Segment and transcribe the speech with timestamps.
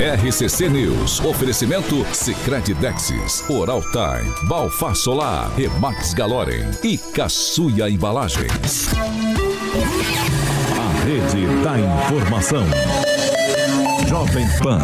[0.00, 1.20] RCC News.
[1.20, 8.88] Oferecimento Sicredi Dexis, Oral Time, Balfar Solar, Remax Galorem e Caçuia Embalagens.
[10.74, 12.64] A rede da informação.
[14.08, 14.80] Jovem Pan,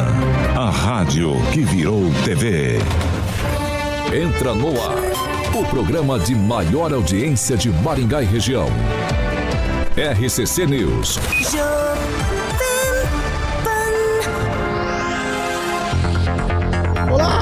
[0.54, 2.78] a rádio que virou TV.
[4.14, 8.68] Entra no ar, o programa de maior audiência de Maringá e região.
[9.96, 11.18] RCC News.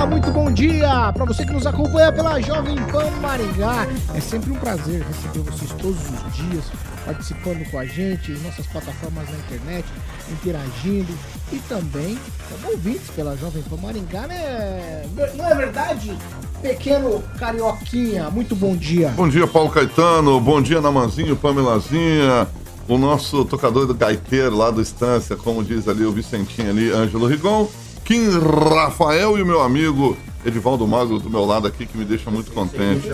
[0.09, 3.87] Muito bom dia para você que nos acompanha pela Jovem Pan Maringá.
[4.15, 6.65] É sempre um prazer receber vocês todos os dias
[7.05, 9.87] participando com a gente em nossas plataformas na internet,
[10.31, 11.13] interagindo
[11.53, 12.19] e também
[12.51, 15.05] como ouvintes pela Jovem Pan Maringá, né?
[15.35, 16.17] Não é verdade?
[16.61, 19.09] Pequeno Carioquinha, muito bom dia.
[19.17, 20.39] Bom dia, Paulo Caetano.
[20.39, 22.47] Bom dia, Namanzinho, Pamelazinha.
[22.87, 27.27] O nosso tocador do gaiteiro lá do Estância, como diz ali o Vicentinho ali, Ângelo
[27.27, 27.69] Rigon.
[28.05, 28.29] Kim
[28.75, 32.53] Rafael e o meu amigo Edivaldo Magro do meu lado aqui, que me deixa muito
[32.53, 33.09] contente.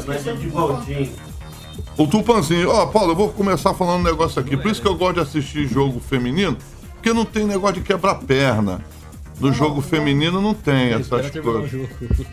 [1.97, 2.71] O Tupanzinho.
[2.71, 4.57] Ó, Paulo, eu vou começar falando um negócio aqui.
[4.57, 6.57] Por isso que eu gosto de assistir jogo feminino,
[6.95, 8.85] porque não tem negócio de quebrar perna.
[9.39, 11.71] No jogo feminino não tem essas coisas.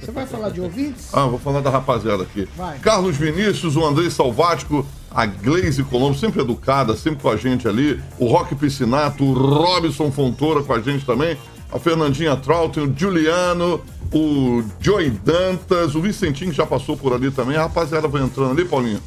[0.01, 1.13] Você vai falar de ouvintes?
[1.13, 2.49] Ah, vou falar da rapaziada aqui.
[2.57, 2.79] Vai.
[2.79, 8.01] Carlos Vinícius, o Andrei Salvático, a Gleise Colombo, sempre educada, sempre com a gente ali.
[8.19, 11.37] O Roque Piscinato, o Robson Fontoura com a gente também.
[11.71, 13.81] A Fernandinha Trautem, o Juliano,
[14.13, 17.57] o Joey Dantas, o Vicentinho que já passou por ali também.
[17.57, 18.99] A rapaziada vai entrando ali, Paulinho.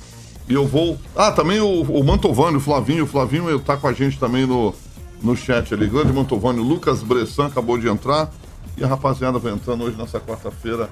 [0.49, 0.99] E eu vou.
[1.17, 3.05] Ah, também o, o Mantovani, o Flavinho.
[3.05, 4.75] O Flavinho tá com a gente também no,
[5.23, 5.87] no chat ali.
[5.87, 8.31] Grande Mantovani, o Lucas Bressan acabou de entrar.
[8.77, 10.89] E a rapaziada vai entrando hoje nessa quarta-feira,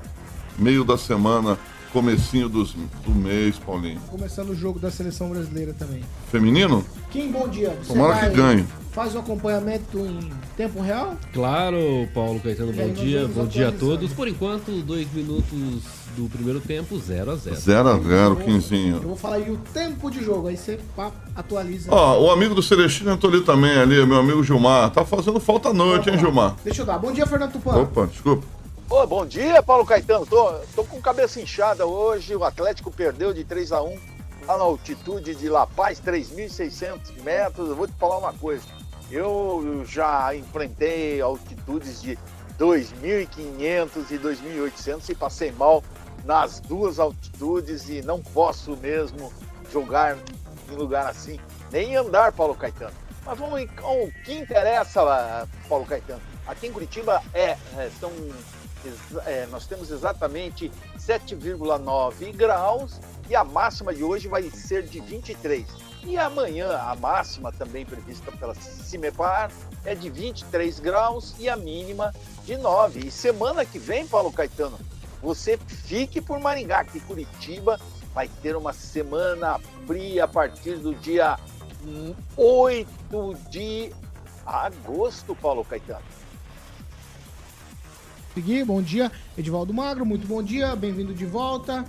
[0.59, 1.59] meio da semana,
[1.93, 4.01] comecinho dos, do mês, Paulinho.
[4.11, 6.03] Começando o jogo da seleção brasileira também.
[6.31, 6.85] Feminino?
[7.11, 7.77] Kim, bom dia.
[7.87, 8.67] Tomara vai- que ganhe.
[8.99, 11.17] Faz o acompanhamento em tempo real?
[11.33, 14.13] Claro, Paulo Caetano, bom dia, bom dia a todos.
[14.13, 15.85] Por enquanto, dois minutos
[16.17, 18.99] do primeiro tempo, 0 a 0 0 a 0 Eu Quinzinho.
[18.99, 21.95] vou falar aí o tempo de jogo, aí você pá, atualiza.
[21.95, 24.91] Ó, o amigo do Celestino entrou ali também, ali, meu amigo Gilmar.
[24.91, 26.57] Tá fazendo falta à noite, hein, Gilmar?
[26.65, 26.99] Deixa eu dar.
[26.99, 27.77] Bom dia, Fernando Tupan.
[27.77, 28.45] Opa, desculpa.
[28.91, 30.27] Ô, bom dia, Paulo Caetano.
[30.27, 32.35] Tô, tô com cabeça inchada hoje.
[32.35, 33.97] O Atlético perdeu de 3 a 1
[34.45, 37.69] lá na altitude de La Paz, 3.600 metros.
[37.69, 38.78] Eu vou te falar uma coisa.
[39.11, 42.19] Eu já enfrentei altitudes de
[42.59, 45.83] 2.500 e 2.800 e passei mal
[46.25, 49.33] nas duas altitudes e não posso mesmo
[49.73, 50.17] jogar
[50.71, 51.39] em lugar assim,
[51.71, 52.93] nem andar, Paulo Caetano.
[53.25, 56.21] Mas vamos em- com o que interessa, Paulo Caetano.
[56.47, 58.11] Aqui em Curitiba é, é, são
[59.27, 65.67] é, nós temos exatamente 7,9 graus e a máxima de hoje vai ser de 23.
[66.09, 69.53] E amanhã a máxima também prevista pela Cimepar
[69.85, 72.15] é de 23 graus e a mínima
[72.47, 73.01] de 9.
[73.07, 74.79] E semana que vem, Paulo Caetano,
[75.21, 77.79] você fique por Maringá, que Curitiba
[78.15, 81.39] vai ter uma semana fria a partir do dia
[81.85, 83.93] hum, 8 de
[84.47, 86.07] agosto, Paulo Caetano.
[88.33, 89.13] Segui, bom dia.
[89.37, 90.75] Edivaldo Magro, muito bom dia.
[90.75, 91.85] Bem-vindo de volta.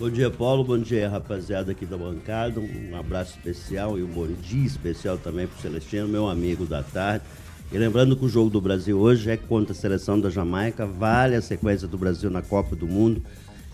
[0.00, 0.64] Bom dia, Paulo.
[0.64, 2.58] Bom dia, rapaziada aqui da bancada.
[2.58, 6.82] Um abraço especial e um bom dia especial também para o Celestino, meu amigo da
[6.82, 7.22] tarde.
[7.70, 11.36] E lembrando que o jogo do Brasil hoje é contra a seleção da Jamaica, vale
[11.36, 13.22] a sequência do Brasil na Copa do Mundo.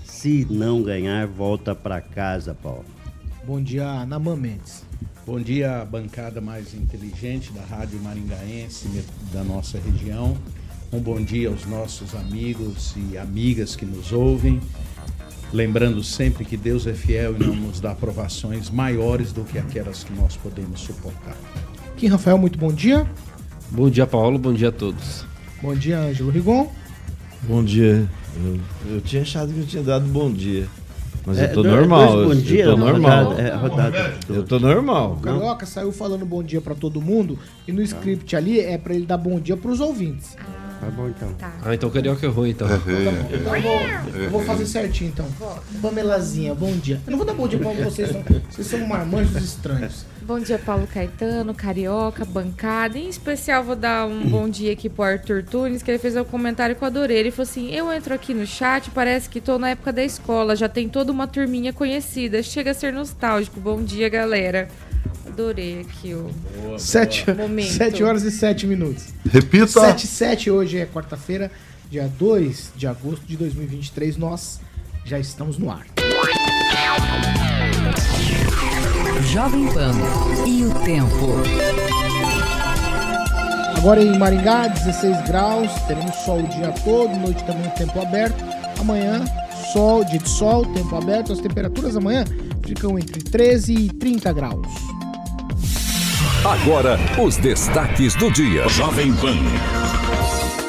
[0.05, 2.85] Se não ganhar, volta para casa, Paulo.
[3.45, 4.83] Bom dia, Naman Mendes.
[5.25, 8.89] Bom dia, bancada mais inteligente da Rádio Maringaense
[9.33, 10.37] da nossa região.
[10.93, 14.61] Um bom dia aos nossos amigos e amigas que nos ouvem.
[15.53, 20.03] Lembrando sempre que Deus é fiel e não nos dá provações maiores do que aquelas
[20.05, 21.37] que nós podemos suportar.
[21.97, 23.07] Kim Rafael, muito bom dia.
[23.71, 25.25] Bom dia, Paulo, bom dia a todos.
[25.63, 26.71] Bom dia, Ângelo Rigon.
[27.43, 28.09] Bom dia.
[28.45, 28.61] Eu,
[28.97, 30.67] eu tinha achado que eu tinha dado bom dia.
[31.25, 32.13] Mas É, eu tô dois- normal.
[32.13, 33.25] dois bom eu, dia eu tô normal.
[33.31, 34.15] rodada, é, rodada.
[34.29, 35.13] Eu tô normal.
[35.15, 38.95] O Carioca saiu falando bom dia pra todo mundo e no script ali é pra
[38.95, 40.37] ele dar bom dia pros ouvintes.
[40.81, 41.35] Tá bom, então.
[41.65, 42.69] Ah, então o Carioca é ruim, então.
[42.69, 45.27] Então eu vou, eu vou fazer certinho então.
[45.81, 47.01] Pamelazinha, bom dia.
[47.07, 48.11] Eu não vou dar bom dia pra vocês.
[48.51, 50.05] Vocês são marmanjos estranhos.
[50.23, 52.99] Bom dia, Paulo Caetano, Carioca, bancada.
[52.99, 56.25] Em especial, vou dar um bom dia aqui pro Arthur Tunes, que ele fez um
[56.25, 57.19] comentário que eu adorei.
[57.19, 60.57] Ele falou assim: Eu entro aqui no chat, parece que tô na época da escola,
[60.57, 62.43] já tem toda uma turminha conhecida.
[62.43, 63.61] Chega a ser nostálgico.
[63.61, 64.69] Bom dia, galera.
[65.37, 66.31] Adorei aqui o.
[66.79, 67.71] Sete, Momento.
[67.71, 69.09] sete horas e sete minutos.
[69.31, 69.67] Repita.
[69.67, 71.51] 7 e 7, hoje é quarta-feira,
[71.91, 74.17] dia 2 de agosto de 2023.
[74.17, 74.59] Nós
[75.05, 75.85] já estamos no ar.
[79.31, 79.93] Jovem Pan
[80.47, 81.37] e o tempo.
[83.77, 88.43] Agora em Maringá, 16 graus, teremos sol o dia todo, noite também tempo aberto.
[88.81, 89.23] Amanhã,
[89.71, 91.35] sol, dia de sol, tempo aberto.
[91.35, 92.25] As temperaturas amanhã
[92.67, 94.96] ficam entre 13 e 30 graus.
[96.47, 98.69] Agora, os destaques do dia.
[98.69, 99.35] Jovem Pan.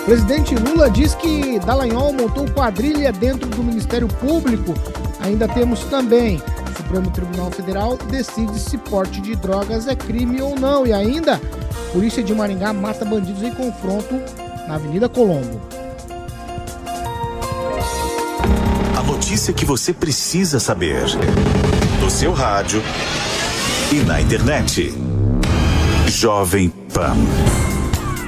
[0.05, 4.73] Presidente Lula diz que Dallagnol montou quadrilha dentro do Ministério Público.
[5.19, 10.59] Ainda temos também o Supremo Tribunal Federal decide se porte de drogas é crime ou
[10.59, 10.87] não.
[10.87, 11.39] E ainda,
[11.93, 14.15] Polícia de Maringá mata bandidos em confronto
[14.67, 15.61] na Avenida Colombo.
[18.97, 21.03] A notícia que você precisa saber.
[22.01, 22.81] No seu rádio
[23.91, 25.16] e na internet.
[26.19, 27.15] Jovem Pan.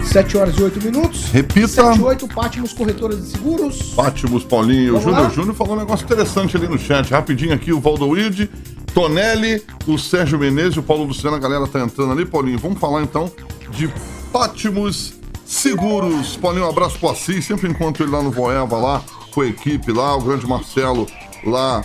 [0.04, 1.24] 7 horas e 8 minutos.
[1.32, 1.68] Repita.
[1.68, 3.82] 7 e 8, Pátimos Corretoras de Seguros.
[3.96, 4.96] Pátimos, Paulinho.
[4.96, 5.18] O Vamos lá?
[5.22, 7.10] Júnior Júnior falou um negócio interessante ali no chat.
[7.10, 8.48] Rapidinho aqui, o Valdoide,
[8.94, 12.28] Tonelli, o Sérgio Menezes, o Paulo Luciano, a galera tá entrando ali.
[12.28, 13.32] Paulinho, vamos falar então
[13.72, 13.92] de
[14.32, 16.38] Pátimos Seguros.
[16.38, 17.44] Paulinho, um abraço pro Assis.
[17.44, 19.02] Sempre encontro ele lá no Voeva, lá
[19.32, 21.08] com a equipe lá, o grande Marcelo
[21.44, 21.84] lá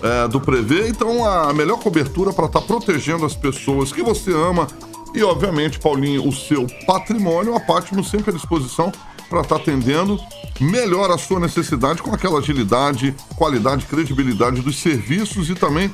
[0.00, 0.86] é, do Prevê.
[0.86, 4.68] Então, a melhor cobertura para estar protegendo as pessoas que você ama
[5.14, 7.54] e, obviamente, Paulinho, o seu patrimônio.
[7.54, 8.92] A Pátimos sempre à disposição
[9.28, 10.18] para estar atendendo
[10.60, 15.90] melhor a sua necessidade com aquela agilidade, qualidade, credibilidade dos serviços e também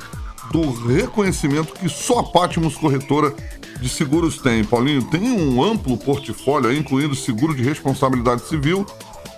[0.51, 3.33] do reconhecimento que só a Pátimos Corretora
[3.79, 4.63] de Seguros tem.
[4.63, 8.85] Paulinho, tem um amplo portfólio aí, incluindo seguro de responsabilidade civil,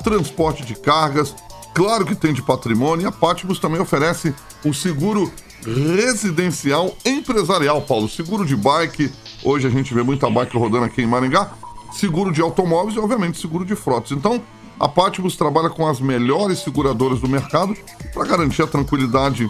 [0.04, 1.36] transporte de cargas,
[1.74, 4.34] claro que tem de patrimônio, e a Pátimos também oferece
[4.64, 5.32] o seguro
[5.66, 8.08] residencial empresarial, Paulo.
[8.08, 9.12] Seguro de bike,
[9.44, 11.52] hoje a gente vê muita bike rodando aqui em Maringá,
[11.92, 14.12] seguro de automóveis e, obviamente, seguro de frotas.
[14.12, 14.42] Então,
[14.80, 17.76] a Pátimos trabalha com as melhores seguradoras do mercado
[18.14, 19.48] para garantir a tranquilidade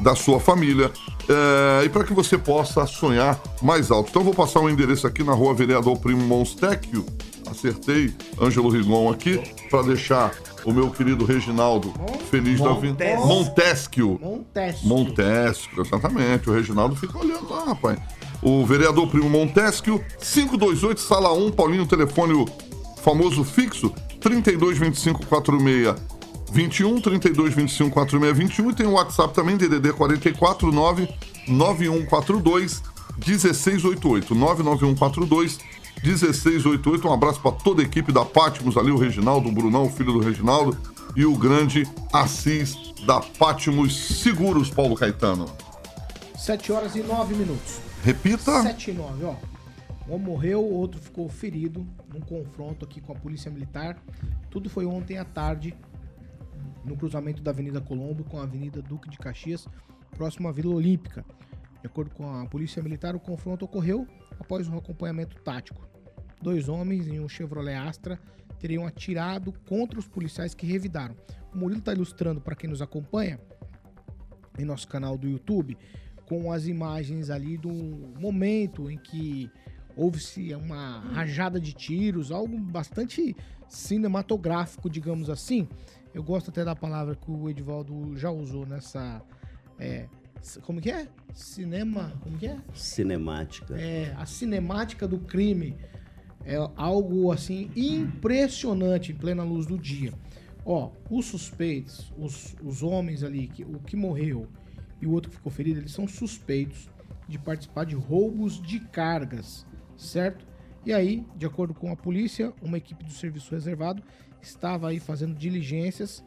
[0.00, 0.90] da sua família
[1.28, 4.10] é, e para que você possa sonhar mais alto.
[4.10, 7.06] Então, eu vou passar o endereço aqui na rua Vereador Primo Monstecchio.
[7.54, 9.40] Acertei, Ângelo Rigon aqui,
[9.70, 10.34] para deixar
[10.64, 11.94] o meu querido Reginaldo
[12.30, 13.16] feliz da vida.
[13.24, 14.18] Montesquio.
[14.20, 14.88] Montesquio.
[14.88, 16.50] Montesquio, exatamente.
[16.50, 17.98] O Reginaldo fica olhando lá, rapaz.
[18.42, 22.44] O vereador Primo Montesquio, 528, sala 1, Paulinho, telefone
[23.02, 23.90] famoso fixo,
[24.20, 25.94] 3225 46
[26.52, 31.08] 21, 3225 46 21 e tem o WhatsApp também, DDD 44 9
[31.48, 32.82] 9142
[33.26, 34.34] 1688.
[34.34, 35.58] 99142
[36.04, 37.08] 1688.
[37.08, 40.12] Um abraço para toda a equipe da Pátimos ali, o Reginaldo, o Brunão, o filho
[40.12, 40.76] do Reginaldo,
[41.16, 45.46] e o grande Assis da Pátimos Seguros, Paulo Caetano.
[46.36, 47.80] 7 horas e 9 minutos.
[48.02, 48.62] Repita.
[48.62, 49.34] 7 e 9, ó.
[50.06, 53.96] Um morreu, o outro ficou ferido num confronto aqui com a Polícia Militar.
[54.50, 55.74] Tudo foi ontem à tarde,
[56.84, 59.66] no cruzamento da Avenida Colombo com a Avenida Duque de Caxias,
[60.18, 61.24] próximo à Vila Olímpica.
[61.84, 64.08] De acordo com a Polícia Militar, o confronto ocorreu
[64.40, 65.86] após um acompanhamento tático.
[66.40, 68.18] Dois homens em um Chevrolet Astra
[68.58, 71.14] teriam atirado contra os policiais que revidaram.
[71.52, 73.38] O Murilo está ilustrando para quem nos acompanha
[74.58, 75.76] em nosso canal do YouTube
[76.26, 77.70] com as imagens ali do
[78.18, 79.50] momento em que
[79.94, 83.36] houve-se uma rajada de tiros, algo bastante
[83.68, 85.68] cinematográfico, digamos assim.
[86.14, 89.20] Eu gosto até da palavra que o Edivaldo já usou nessa.
[89.78, 90.08] é,
[90.62, 91.08] como que é?
[91.32, 92.12] Cinema.
[92.22, 92.58] Como que é?
[92.74, 93.74] Cinemática.
[93.78, 95.76] É, a cinemática do crime
[96.44, 100.12] é algo assim impressionante em plena luz do dia.
[100.64, 104.48] Ó, os suspeitos, os, os homens ali, que, o que morreu
[105.00, 106.88] e o outro que ficou ferido, eles são suspeitos
[107.28, 110.46] de participar de roubos de cargas, certo?
[110.84, 114.02] E aí, de acordo com a polícia, uma equipe do serviço reservado
[114.40, 116.22] estava aí fazendo diligências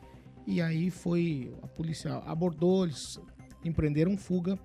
[0.46, 3.20] e aí foi a polícia abordou, eles
[3.64, 4.58] empreenderam fuga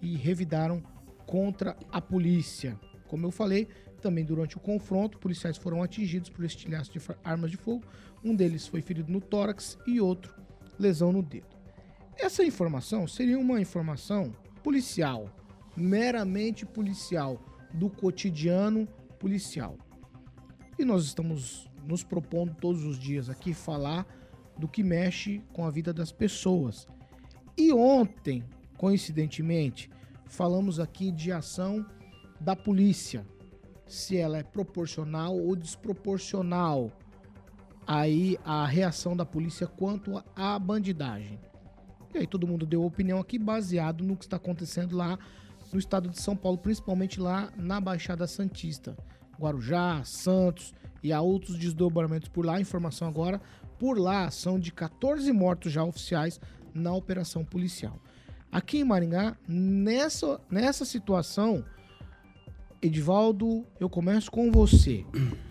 [0.00, 0.82] e revidaram
[1.26, 2.78] contra a polícia.
[3.08, 3.68] Como eu falei,
[4.00, 7.84] também durante o confronto, policiais foram atingidos por estilhaço de armas de fogo.
[8.24, 10.34] Um deles foi ferido no tórax e outro
[10.78, 11.56] lesão no dedo.
[12.16, 15.30] Essa informação seria uma informação policial,
[15.76, 17.40] meramente policial,
[17.74, 18.86] do cotidiano
[19.18, 19.76] policial.
[20.78, 24.06] E nós estamos nos propondo todos os dias aqui falar
[24.58, 26.86] do que mexe com a vida das pessoas.
[27.56, 28.44] E ontem,
[28.76, 29.90] coincidentemente,
[30.26, 31.86] falamos aqui de ação
[32.40, 33.26] da polícia,
[33.86, 36.92] se ela é proporcional ou desproporcional
[37.86, 41.38] aí a reação da polícia quanto à bandidagem.
[42.12, 45.18] E aí todo mundo deu opinião aqui baseado no que está acontecendo lá
[45.72, 48.96] no estado de São Paulo, principalmente lá na Baixada Santista,
[49.38, 52.60] Guarujá, Santos e há outros desdobramentos por lá.
[52.60, 53.40] Informação agora,
[53.78, 56.40] por lá são de 14 mortos já oficiais
[56.76, 58.00] na operação policial.
[58.50, 61.64] Aqui em Maringá, nessa, nessa situação,
[62.80, 65.04] Edivaldo, eu começo com você.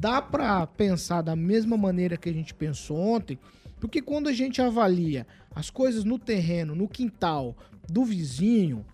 [0.00, 3.38] dá pra pensar da mesma maneira que a gente pensou ontem,
[3.78, 7.54] porque quando a gente avalia as coisas no terreno, no quintal
[7.86, 8.84] do vizinho,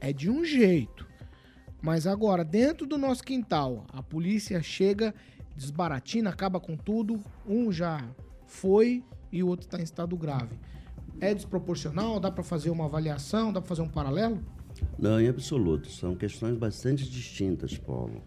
[0.00, 1.06] é de um jeito.
[1.80, 5.14] Mas agora, dentro do nosso quintal, a polícia chega,
[5.56, 8.04] desbaratina, acaba com tudo, um já
[8.46, 10.58] foi e o outro está em estado grave.
[11.20, 12.20] É desproporcional?
[12.20, 13.52] Dá pra fazer uma avaliação?
[13.52, 14.38] Dá pra fazer um paralelo?
[14.98, 15.90] Não, em absoluto.
[15.90, 18.22] São questões bastante distintas, Paulo.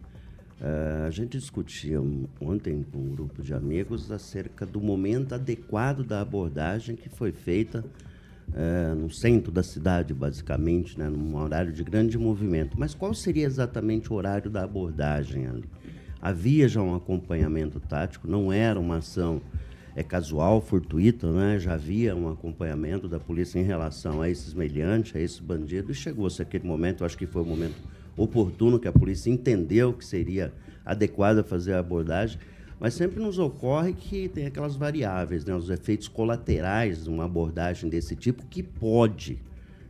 [0.60, 2.00] Eh, a gente discutia
[2.40, 7.84] ontem com um grupo de amigos acerca do momento adequado da abordagem que foi feita
[8.54, 12.78] eh, no centro da cidade, basicamente, né, num horário de grande movimento.
[12.78, 15.64] Mas qual seria exatamente o horário da abordagem ali?
[16.22, 19.42] Havia já um acompanhamento tático, não era uma ação
[19.96, 21.60] é casual, fortuita, né?
[21.60, 25.96] já havia um acompanhamento da polícia em relação a esses meliantes, a esse bandido, e
[25.96, 27.76] chegou-se aquele momento, acho que foi o momento
[28.16, 30.54] oportuno que a polícia entendeu que seria
[30.86, 32.40] adequado fazer a abordagem,
[32.80, 35.54] mas sempre nos ocorre que tem aquelas variáveis, né?
[35.54, 39.40] os efeitos colaterais de uma abordagem desse tipo que pode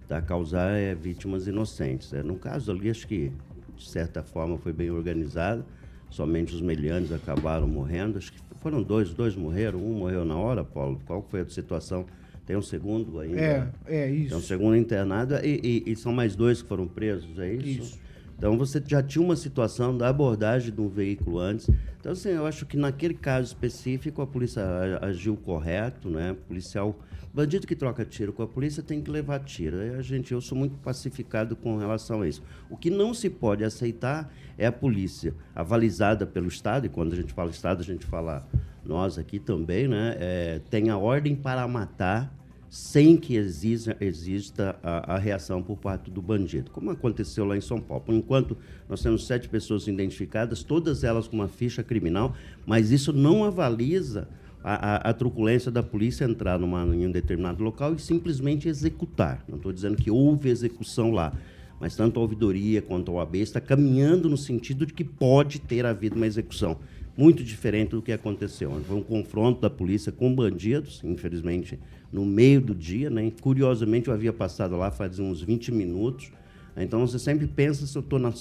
[0.08, 2.12] tá, causar é, vítimas inocentes.
[2.12, 2.22] Né?
[2.22, 3.32] No caso ali, acho que
[3.78, 5.64] de certa forma foi bem organizado,
[6.10, 10.64] somente os meliantes acabaram morrendo, acho que foram dois, dois morreram, um morreu na hora,
[10.64, 11.02] Paulo.
[11.06, 12.06] Qual foi a situação?
[12.46, 13.40] Tem um segundo ainda.
[13.86, 14.30] É, é isso.
[14.30, 17.68] Tem um segundo internado e, e, e são mais dois que foram presos, é isso?
[17.68, 18.00] Isso.
[18.38, 21.70] Então você já tinha uma situação da abordagem de um veículo antes.
[22.00, 24.64] Então, assim, eu acho que naquele caso específico a polícia
[25.00, 26.32] agiu correto, né?
[26.32, 27.00] O policial,
[27.34, 29.78] bandido que troca tiro com a polícia tem que levar tiro.
[29.98, 32.44] A gente, eu sou muito pacificado com relação a isso.
[32.70, 37.16] O que não se pode aceitar é a polícia avalizada pelo Estado, e quando a
[37.16, 38.48] gente fala Estado, a gente fala
[38.84, 40.16] nós aqui também, né?
[40.20, 42.36] É, tem a ordem para matar
[42.72, 47.62] sem que exista, exista a, a, reação por parte do bandido, como aconteceu lá em
[47.62, 48.02] São Paulo.
[48.06, 48.58] Por enquanto,
[48.88, 52.34] nós temos sete pessoas identificadas, todas elas com uma ficha criminal,
[52.66, 54.30] mas isso não avaliza
[54.64, 59.44] a, a, a truculência da polícia entrar numa, em um determinado local e simplesmente executar.
[59.48, 61.34] Não estou dizendo que houve execução lá,
[61.80, 65.86] mas tanto a ouvidoria quanto a OAB está caminhando no sentido de que pode ter
[65.86, 66.78] havido uma execução
[67.18, 68.72] muito diferente do que aconteceu.
[68.88, 71.78] Foi um confronto da polícia com bandidos, infelizmente,
[72.12, 73.10] no meio do dia.
[73.10, 73.32] Né?
[73.42, 76.32] Curiosamente, eu havia passado lá faz uns 20 minutos.
[76.78, 78.32] Então, você sempre pensa se eu estou na,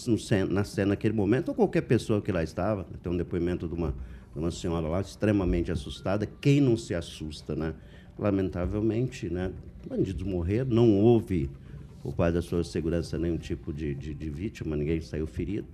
[0.48, 2.86] na cena naquele momento, ou qualquer pessoa que lá estava.
[3.02, 3.94] Tem um depoimento de uma,
[4.34, 6.26] uma senhora lá extremamente assustada.
[6.26, 7.75] Quem não se assusta, né?
[8.18, 9.52] Lamentavelmente, né?
[9.88, 11.50] bandidos morreram, não houve,
[12.02, 15.66] por parte da sua segurança, nenhum tipo de, de, de vítima, ninguém saiu ferido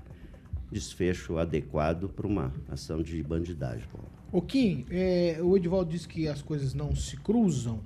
[0.71, 3.87] desfecho adequado para uma ação de bandidagem.
[4.33, 7.81] O Kim, é, o Edivaldo disse que as coisas não se cruzam.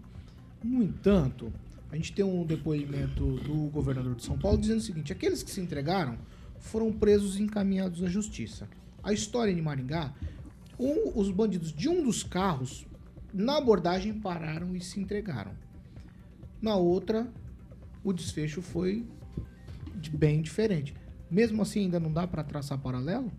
[0.63, 1.53] No entanto,
[1.91, 5.51] a gente tem um depoimento do governador de São Paulo dizendo o seguinte: aqueles que
[5.51, 6.17] se entregaram
[6.59, 8.69] foram presos e encaminhados à justiça.
[9.03, 10.13] A história de Maringá,
[10.81, 12.87] um, os bandidos de um dos carros,
[13.33, 15.53] na abordagem, pararam e se entregaram.
[16.61, 17.31] Na outra,
[18.03, 19.07] o desfecho foi
[20.13, 20.95] bem diferente.
[21.31, 23.31] Mesmo assim, ainda não dá para traçar paralelo?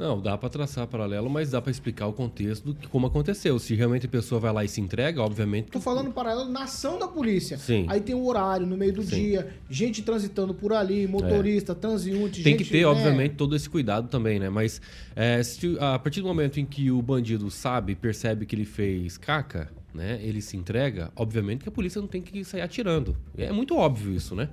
[0.00, 3.58] Não, dá para traçar paralelo, mas dá para explicar o contexto que, como aconteceu.
[3.58, 5.70] Se realmente a pessoa vai lá e se entrega, obviamente.
[5.70, 7.58] Tô falando paralelo na ação da polícia.
[7.58, 7.84] Sim.
[7.86, 9.16] Aí tem o horário no meio do Sim.
[9.16, 11.74] dia, gente transitando por ali, motorista, é.
[11.74, 12.86] transeunte, Tem gente, que ter, né?
[12.86, 14.48] obviamente, todo esse cuidado também, né?
[14.48, 14.80] Mas
[15.14, 19.18] é, se, a partir do momento em que o bandido sabe, percebe que ele fez
[19.18, 20.18] caca, né?
[20.22, 23.14] Ele se entrega, obviamente que a polícia não tem que sair atirando.
[23.36, 24.48] É muito óbvio isso, né?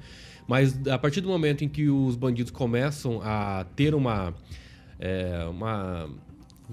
[0.48, 4.34] Mas a partir do momento em que os bandidos começam a ter uma.
[5.00, 6.10] É, uma.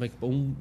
[0.00, 0.14] É que.
[0.22, 0.54] Um,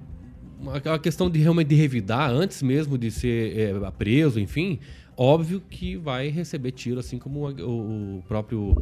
[0.60, 4.80] uma, questão de realmente de revidar antes mesmo de ser é, preso, enfim,
[5.18, 8.76] óbvio que vai receber tiro, assim como o, o, próprio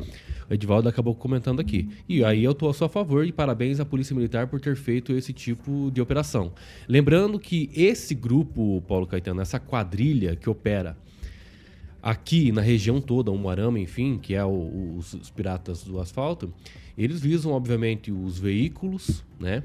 [0.50, 1.89] Edvaldo acabou comentando aqui.
[2.07, 5.13] E aí eu estou a sua favor e parabéns à Polícia Militar por ter feito
[5.13, 6.53] esse tipo de operação.
[6.88, 10.95] Lembrando que esse grupo, Paulo Caetano, essa quadrilha que opera
[12.01, 16.53] aqui na região toda, Umuarama, enfim, que é o, os, os, piratas do asfalto,
[16.98, 19.63] eles visam, obviamente, os veículos, né?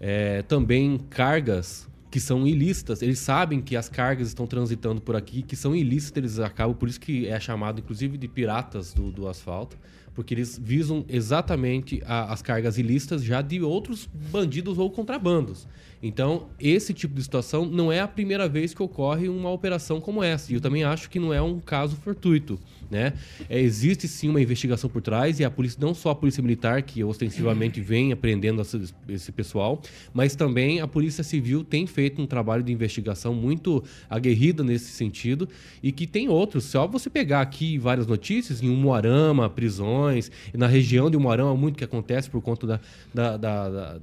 [0.00, 3.02] É, também cargas que são ilícitas.
[3.02, 6.88] Eles sabem que as cargas estão transitando por aqui, que são ilícitas, eles acabam, por
[6.88, 9.76] isso que é chamado, inclusive, de piratas do, do asfalto,
[10.14, 15.66] porque eles visam exatamente a, as cargas ilícitas já de outros bandidos ou contrabandos.
[16.02, 20.22] Então, esse tipo de situação não é a primeira vez que ocorre uma operação como
[20.22, 20.52] essa.
[20.52, 22.58] E eu também acho que não é um caso fortuito.
[22.90, 23.14] Né?
[23.48, 26.82] É, existe sim uma investigação por trás e a polícia, não só a polícia militar,
[26.82, 28.60] que ostensivamente vem apreendendo
[29.08, 29.80] esse, pessoal,
[30.12, 35.48] mas também a polícia civil tem feito um trabalho de investigação muito aguerrida nesse sentido
[35.82, 36.64] e que tem outros.
[36.64, 40.30] Só você pegar aqui várias notícias em Umuarama, prisões.
[40.52, 42.80] E na região de é muito que acontece por conta da-
[43.12, 43.98] da- da- da-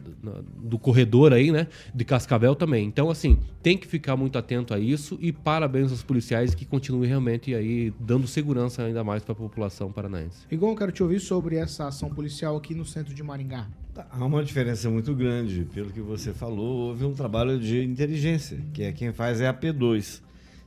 [0.58, 1.68] do corredor aí, né?
[1.94, 2.86] De Cascavel também.
[2.86, 7.10] Então, assim, tem que ficar muito atento a isso e parabéns aos policiais que continuem
[7.10, 10.46] realmente aí dando segurança ainda mais para a população paranaense.
[10.50, 13.68] Igual eu quero te ouvir sobre essa ação policial aqui no centro de Maringá.
[14.10, 18.84] Há uma diferença muito grande, pelo que você falou, houve um trabalho de inteligência, que
[18.84, 20.22] é quem faz é a P2.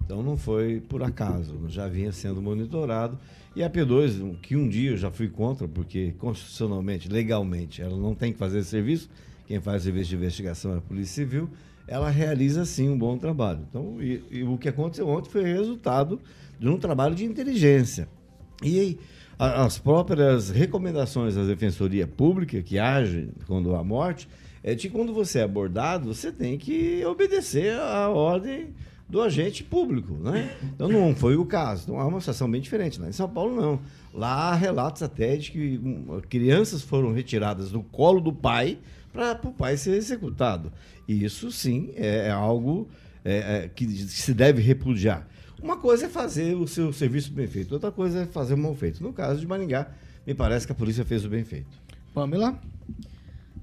[0.04, 3.18] Então não foi por acaso, já vinha sendo monitorado.
[3.56, 7.96] E a P2, um- que um dia eu já fui contra, porque constitucionalmente, legalmente, ela
[7.96, 9.08] não tem que fazer esse serviço,
[9.46, 11.48] quem faz serviço de investigação é a Polícia Civil,
[11.86, 13.60] ela realiza sim um bom trabalho.
[13.68, 16.20] Então, e, e o que aconteceu ontem foi resultado
[16.58, 18.08] de um trabalho de inteligência.
[18.62, 18.98] E
[19.38, 24.28] a- as próprias recomendações da Defensoria Pública, que age quando há morte,
[24.62, 28.68] é de que quando você é abordado, você tem que obedecer à ordem
[29.06, 30.56] do agente público, né?
[30.74, 31.82] Então não foi o caso.
[31.84, 32.98] Então há uma situação bem diferente.
[32.98, 33.78] Lá em São Paulo, não.
[34.14, 38.78] Lá há relatos até de que hum, crianças foram retiradas do colo do pai
[39.14, 40.72] para o pai ser executado.
[41.06, 42.88] E isso, sim, é, é algo
[43.24, 45.26] é, é, que se deve repudiar.
[45.62, 48.74] Uma coisa é fazer o seu serviço bem feito, outra coisa é fazer o mal
[48.74, 49.02] feito.
[49.02, 49.88] No caso de Maringá,
[50.26, 51.78] me parece que a polícia fez o bem feito.
[52.12, 52.60] Pamela?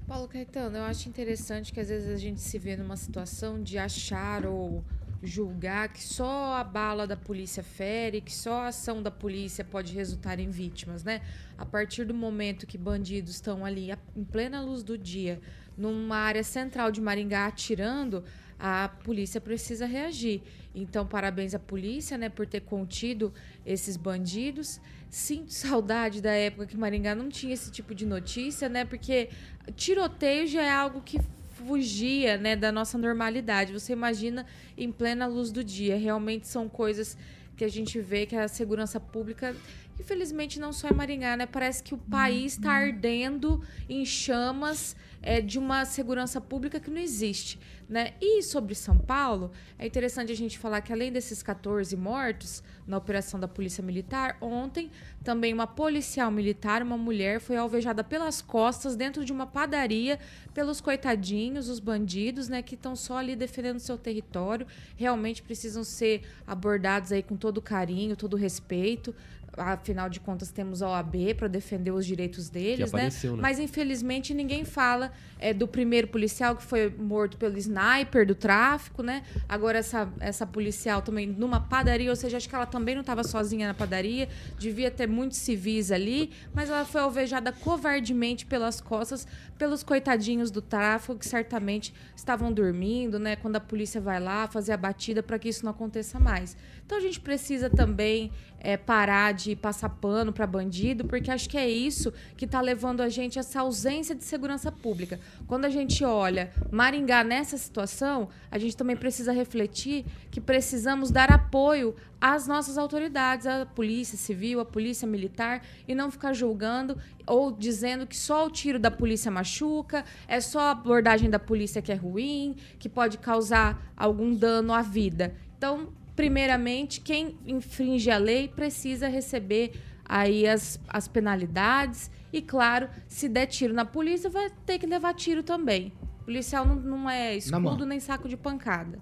[0.08, 3.78] Paulo Caetano, eu acho interessante que às vezes a gente se vê numa situação de
[3.78, 4.82] achar ou
[5.22, 9.94] julgar que só a bala da polícia fere, que só a ação da polícia pode
[9.94, 11.20] resultar em vítimas, né?
[11.56, 15.40] A partir do momento que bandidos estão ali em plena luz do dia,
[15.76, 18.24] numa área central de Maringá atirando,
[18.58, 20.42] a polícia precisa reagir.
[20.74, 23.32] Então, parabéns à polícia, né, por ter contido
[23.66, 24.80] esses bandidos.
[25.10, 28.84] Sinto saudade da época que Maringá não tinha esse tipo de notícia, né?
[28.84, 29.28] Porque
[29.76, 31.20] tiroteio já é algo que
[31.66, 33.72] fugia, né, da nossa normalidade.
[33.72, 35.96] Você imagina em plena luz do dia.
[35.96, 37.16] Realmente são coisas
[37.56, 39.54] que a gente vê que a segurança pública,
[40.02, 41.46] infelizmente não só em Maringá, né?
[41.46, 47.00] Parece que o país está ardendo em chamas é, de uma segurança pública que não
[47.00, 48.14] existe, né?
[48.20, 52.96] E sobre São Paulo, é interessante a gente falar que além desses 14 mortos na
[52.96, 54.90] operação da Polícia Militar, ontem
[55.22, 60.18] também uma policial militar, uma mulher, foi alvejada pelas costas dentro de uma padaria
[60.52, 66.22] pelos coitadinhos, os bandidos, né, que estão só ali defendendo seu território, realmente precisam ser
[66.44, 69.14] abordados aí com todo carinho, todo respeito.
[69.56, 72.98] Afinal de contas, temos a OAB para defender os direitos deles, né?
[73.00, 73.42] apareceu, né?
[73.42, 79.02] Mas infelizmente ninguém fala é, do primeiro policial que foi morto pelo sniper do tráfico,
[79.02, 79.22] né?
[79.46, 83.22] Agora essa, essa policial também numa padaria, ou seja, acho que ela também não estava
[83.22, 89.26] sozinha na padaria, devia ter muitos civis ali, mas ela foi alvejada covardemente pelas costas
[89.58, 93.36] pelos coitadinhos do tráfico que certamente estavam dormindo, né?
[93.36, 96.56] Quando a polícia vai lá fazer a batida para que isso não aconteça mais.
[96.92, 101.56] Então a gente precisa também é, parar de passar pano para bandido, porque acho que
[101.56, 105.18] é isso que está levando a gente a essa ausência de segurança pública.
[105.46, 111.32] Quando a gente olha Maringá nessa situação, a gente também precisa refletir que precisamos dar
[111.32, 117.50] apoio às nossas autoridades, à polícia civil, à polícia militar, e não ficar julgando ou
[117.50, 121.90] dizendo que só o tiro da polícia machuca, é só a abordagem da polícia que
[121.90, 125.34] é ruim, que pode causar algum dano à vida.
[125.56, 129.72] Então, primeiramente, quem infringe a lei precisa receber
[130.04, 132.10] aí as, as penalidades.
[132.32, 135.92] E, claro, se der tiro na polícia, vai ter que levar tiro também.
[136.24, 138.98] Policial não, não é escudo nem saco de pancada.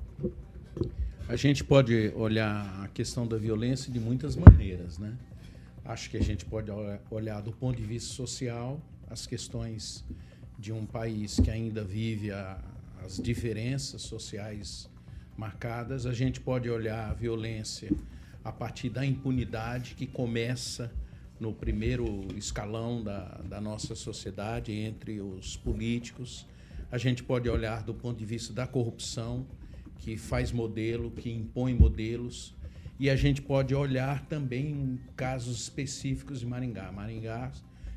[1.28, 5.16] A gente pode olhar a questão da violência de muitas maneiras, né?
[5.84, 10.04] Acho que a gente pode olha- olhar do ponto de vista social as questões
[10.58, 12.58] de um país que ainda vive a-
[13.04, 14.89] as diferenças sociais
[15.40, 16.04] marcadas.
[16.04, 17.90] A gente pode olhar a violência
[18.44, 20.92] a partir da impunidade que começa
[21.40, 26.46] no primeiro escalão da, da nossa sociedade entre os políticos.
[26.92, 29.46] A gente pode olhar do ponto de vista da corrupção,
[29.98, 32.54] que faz modelo, que impõe modelos.
[32.98, 36.92] E a gente pode olhar também casos específicos de Maringá.
[36.92, 37.50] Maringá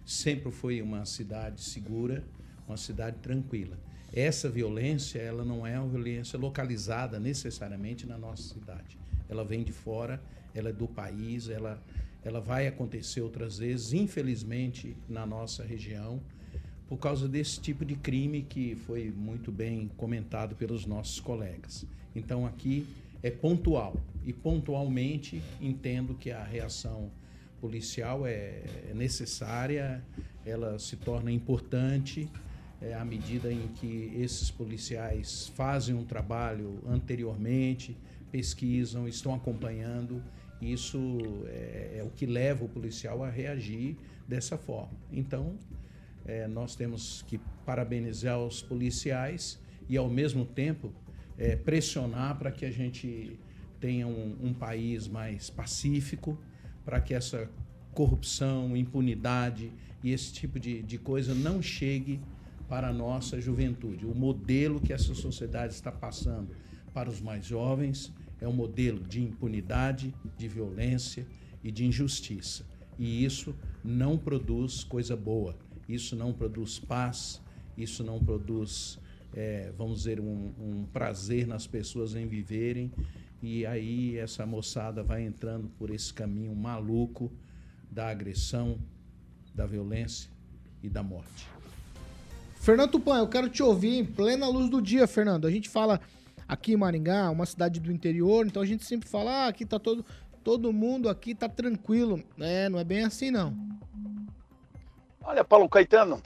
[0.06, 2.24] sempre foi uma cidade segura,
[2.66, 3.78] uma cidade tranquila.
[4.14, 8.96] Essa violência, ela não é uma violência localizada necessariamente na nossa cidade.
[9.28, 10.22] Ela vem de fora,
[10.54, 11.82] ela é do país, ela,
[12.24, 16.22] ela vai acontecer outras vezes, infelizmente, na nossa região,
[16.88, 21.84] por causa desse tipo de crime que foi muito bem comentado pelos nossos colegas.
[22.16, 22.86] Então aqui
[23.24, 27.10] é pontual e pontualmente entendo que a reação
[27.60, 30.04] policial é é necessária,
[30.46, 32.30] ela se torna importante
[32.84, 37.98] é, à medida em que esses policiais fazem um trabalho anteriormente,
[38.32, 40.22] pesquisam, estão acompanhando
[40.62, 44.98] Isso é, é o que leva o policial a reagir dessa forma.
[45.12, 45.58] Então,
[46.26, 50.94] é, nós temos que parabenizar os policiais e, ao mesmo tempo,
[51.38, 53.38] é, pressionar para que a gente
[53.80, 56.38] tenha um, um país mais pacífico,
[56.86, 57.50] para que essa
[57.94, 59.70] corrupção, impunidade
[60.02, 62.22] e esse tipo de, de coisa não chegue
[62.68, 64.06] para a nossa juventude.
[64.06, 66.50] O modelo que essa sociedade está passando
[66.94, 71.26] para os mais jovens é um modelo de impunidade, de violência
[71.64, 72.66] e de injustiça.
[72.98, 75.56] E isso não produz coisa boa,
[75.88, 77.42] isso não produz paz,
[77.78, 79.00] isso não produz,
[79.34, 82.92] é, vamos dizer, um, um prazer nas pessoas em viverem.
[83.42, 87.32] E aí essa moçada vai entrando por esse caminho maluco
[87.92, 88.78] da agressão,
[89.54, 90.30] da violência
[90.82, 91.48] e da morte.
[92.64, 95.46] Fernando Tupan, eu quero te ouvir em plena luz do dia, Fernando.
[95.46, 96.00] A gente fala
[96.48, 99.78] aqui em Maringá, uma cidade do interior, então a gente sempre fala, ah, aqui tá
[99.78, 100.06] todo,
[100.46, 102.24] todo mundo aqui tá tranquilo.
[102.40, 103.54] É, não é bem assim não.
[105.22, 106.24] Olha, Paulo Caetano,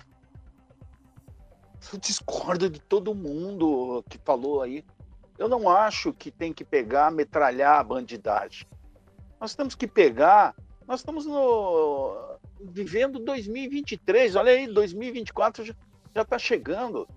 [1.92, 4.86] eu discordo de todo mundo que falou aí.
[5.40, 8.68] Eu não acho que tem que pegar, metralhar a bandidagem.
[9.42, 10.56] Nós temos que pegar.
[10.88, 15.76] Nós estamos no, vivendo 2023, olha aí, 2024
[16.16, 17.08] já está chegando.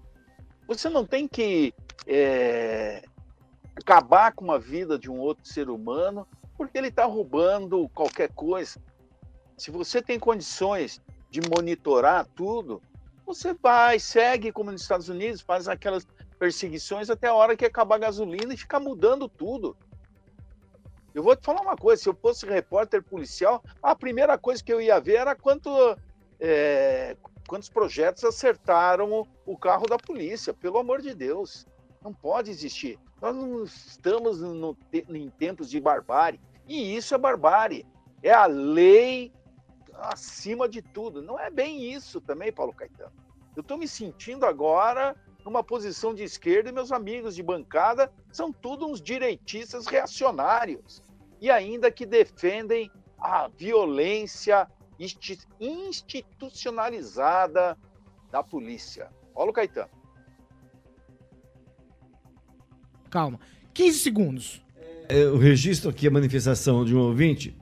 [0.66, 1.74] Você não tem que
[2.06, 3.02] é,
[3.76, 6.26] acabar com a vida de um outro ser humano
[6.56, 8.80] porque ele está roubando qualquer coisa.
[9.56, 11.00] Se você tem condições
[11.30, 12.82] de monitorar tudo,
[13.24, 16.06] você vai, segue como nos Estados Unidos, faz aquelas
[16.38, 19.76] perseguições até a hora que acabar a gasolina e fica mudando tudo.
[21.14, 24.72] Eu vou te falar uma coisa: se eu fosse repórter policial, a primeira coisa que
[24.72, 25.70] eu ia ver era quanto,
[26.38, 27.16] é,
[27.50, 30.54] quantos projetos acertaram o, carro da polícia.
[30.54, 31.66] Pelo amor de Deus,
[32.00, 32.96] não pode existir.
[33.20, 36.40] Nós não estamos no, em tempos de barbárie.
[36.68, 37.84] E isso é barbárie.
[38.22, 39.32] É a lei
[39.94, 41.20] acima de tudo.
[41.20, 43.10] Não é bem isso também, Paulo Caetano.
[43.56, 48.52] Eu estou me sentindo agora numa posição de esquerda e meus amigos de bancada são
[48.52, 51.02] todos uns direitistas reacionários
[51.40, 54.70] e ainda que defendem a violência
[55.58, 57.78] institucionalizada
[58.30, 59.08] da polícia.
[59.34, 59.88] Paulo Caetano.
[63.08, 63.40] Calma.
[63.72, 64.62] 15 segundos.
[65.08, 67.56] É, eu registro aqui a manifestação de um ouvinte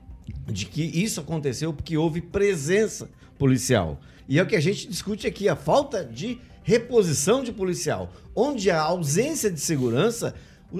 [0.45, 3.99] de que isso aconteceu porque houve presença policial.
[4.27, 8.13] E é o que a gente discute aqui, a falta de reposição de policial.
[8.35, 10.35] Onde há ausência de segurança,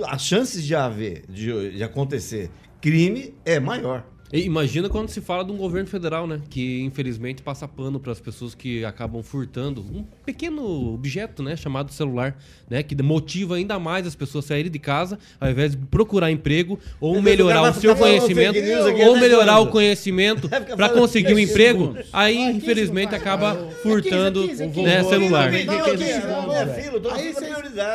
[0.05, 4.05] as chances de haver, de, de acontecer crime é maior.
[4.31, 6.39] Imagina quando se fala de um governo federal, né?
[6.49, 11.55] Que infelizmente passa pano para as pessoas que acabam furtando um pequeno objeto, né?
[11.55, 12.37] Chamado celular,
[12.69, 12.83] né?
[12.83, 16.79] Que motiva ainda mais as pessoas a saírem de casa ao invés de procurar emprego
[16.99, 18.59] ou melhorar o seu conhecimento,
[19.07, 21.95] ou né, melhorar o conhecimento para conseguir um emprego.
[22.13, 24.45] Aí, infelizmente, acaba furtando
[24.83, 25.51] né, celular.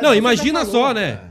[0.01, 1.21] Não, imagina só, né?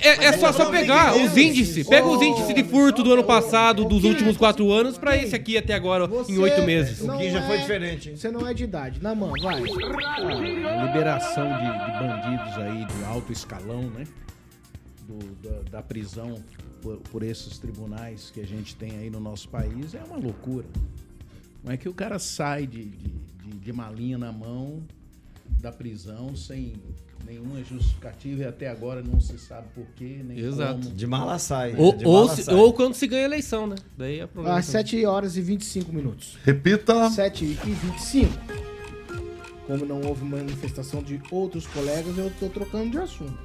[0.00, 1.86] É, é só, só pegar os índices.
[1.86, 5.34] Pega os índices de furto do ano passado, dos últimos últimos quatro anos para esse
[5.34, 7.02] aqui até agora em oito meses.
[7.02, 8.16] não O que já foi é- diferente, hein?
[8.16, 9.02] Você não é de idade.
[9.02, 9.62] Na mão, vai.
[10.34, 14.06] A liberação de, de bandidos aí de alto escalão, né?
[15.06, 16.42] Do- da, da prisão
[16.82, 20.66] por, por esses tribunais que a gente tem aí no nosso país é uma loucura.
[21.64, 23.08] Não é que o cara sai de, de,
[23.44, 24.82] de- de malinha na mão
[25.60, 26.74] da prisão sem
[27.26, 30.80] nenhuma justificativa e até agora não se sabe por quê, nem Exato.
[30.84, 30.94] como.
[30.94, 31.74] De mala sai.
[31.76, 32.54] Ou, de ou, mala se- sai.
[32.54, 33.76] ou quando se ganha eleição, né?
[33.98, 34.58] Daí é problema.
[34.58, 34.82] Às também.
[34.86, 36.38] 7 horas e 25 minutos.
[36.44, 37.10] Repita.
[37.10, 38.32] 7 e 25.
[39.70, 43.38] Como não houve manifestação de outros colegas, eu tô trocando de assunto.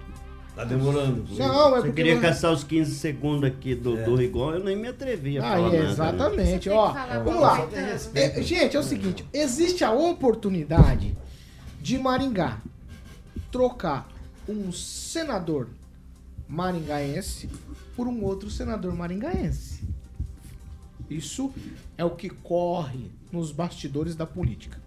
[0.55, 1.23] Tá demorando.
[1.37, 4.87] Não, é Você queria caçar os 15 segundos aqui do, do Rigon, eu nem me
[4.87, 5.91] atrevi a Ah, falar é, nada.
[5.91, 6.69] exatamente.
[6.71, 7.69] Ó, vamos lá.
[8.15, 11.15] É, gente, é o seguinte: existe a oportunidade
[11.79, 12.59] de Maringá
[13.51, 14.09] trocar
[14.49, 15.67] um senador
[16.47, 17.47] maringaense
[17.95, 19.83] por um outro senador maringaense.
[21.07, 21.53] Isso
[21.95, 24.83] é o que corre nos bastidores da política.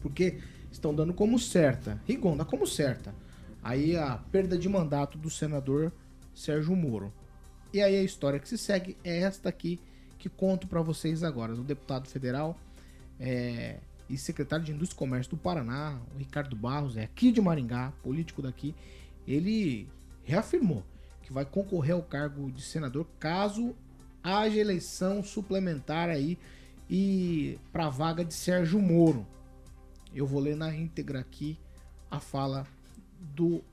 [0.00, 0.38] Porque
[0.74, 3.14] estão dando como certa, Rigon dá como certa,
[3.62, 5.92] aí a perda de mandato do senador
[6.34, 7.12] Sérgio Moro.
[7.72, 9.80] E aí a história que se segue é esta aqui
[10.18, 11.52] que conto para vocês agora.
[11.52, 12.56] O deputado federal
[13.18, 17.40] é, e secretário de Indústria e Comércio do Paraná, o Ricardo Barros, é aqui de
[17.40, 18.74] Maringá, político daqui,
[19.26, 19.88] ele
[20.22, 20.84] reafirmou
[21.22, 23.74] que vai concorrer ao cargo de senador caso
[24.22, 26.38] haja eleição suplementar aí
[26.88, 29.26] e para a vaga de Sérgio Moro.
[30.14, 31.58] Eu vou ler na íntegra aqui
[32.08, 32.66] a fala
[33.18, 33.64] do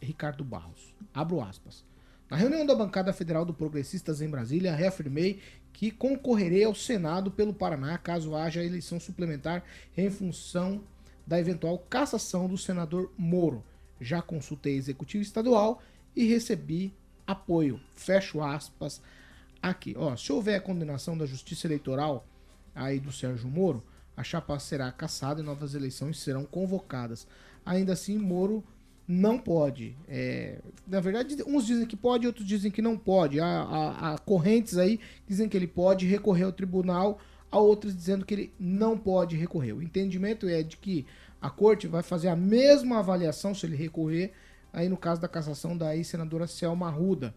[0.00, 0.94] Ricardo Barros.
[1.12, 1.84] Abro aspas.
[2.30, 5.40] Na reunião da bancada federal do Progressistas em Brasília, reafirmei
[5.72, 9.62] que concorrerei ao Senado pelo Paraná caso haja eleição suplementar
[9.96, 10.82] em função
[11.26, 13.62] da eventual cassação do senador Moro.
[14.00, 15.82] Já consultei executivo estadual
[16.16, 16.94] e recebi
[17.26, 17.78] apoio.
[17.94, 19.02] Fecho aspas
[19.60, 19.94] aqui.
[19.98, 22.26] Ó, se houver a condenação da Justiça Eleitoral
[22.74, 23.82] aí do Sérgio Moro,
[24.20, 27.26] a chapa será cassada e novas eleições serão convocadas.
[27.64, 28.62] Ainda assim, Moro
[29.08, 29.96] não pode.
[30.06, 33.40] É, na verdade, uns dizem que pode, outros dizem que não pode.
[33.40, 37.18] Há, há, há correntes aí dizem que ele pode recorrer ao tribunal,
[37.50, 39.72] há outras dizendo que ele não pode recorrer.
[39.72, 41.06] O entendimento é de que
[41.40, 44.32] a corte vai fazer a mesma avaliação se ele recorrer,
[44.70, 47.34] aí no caso da cassação da ex-senadora Selma Arruda.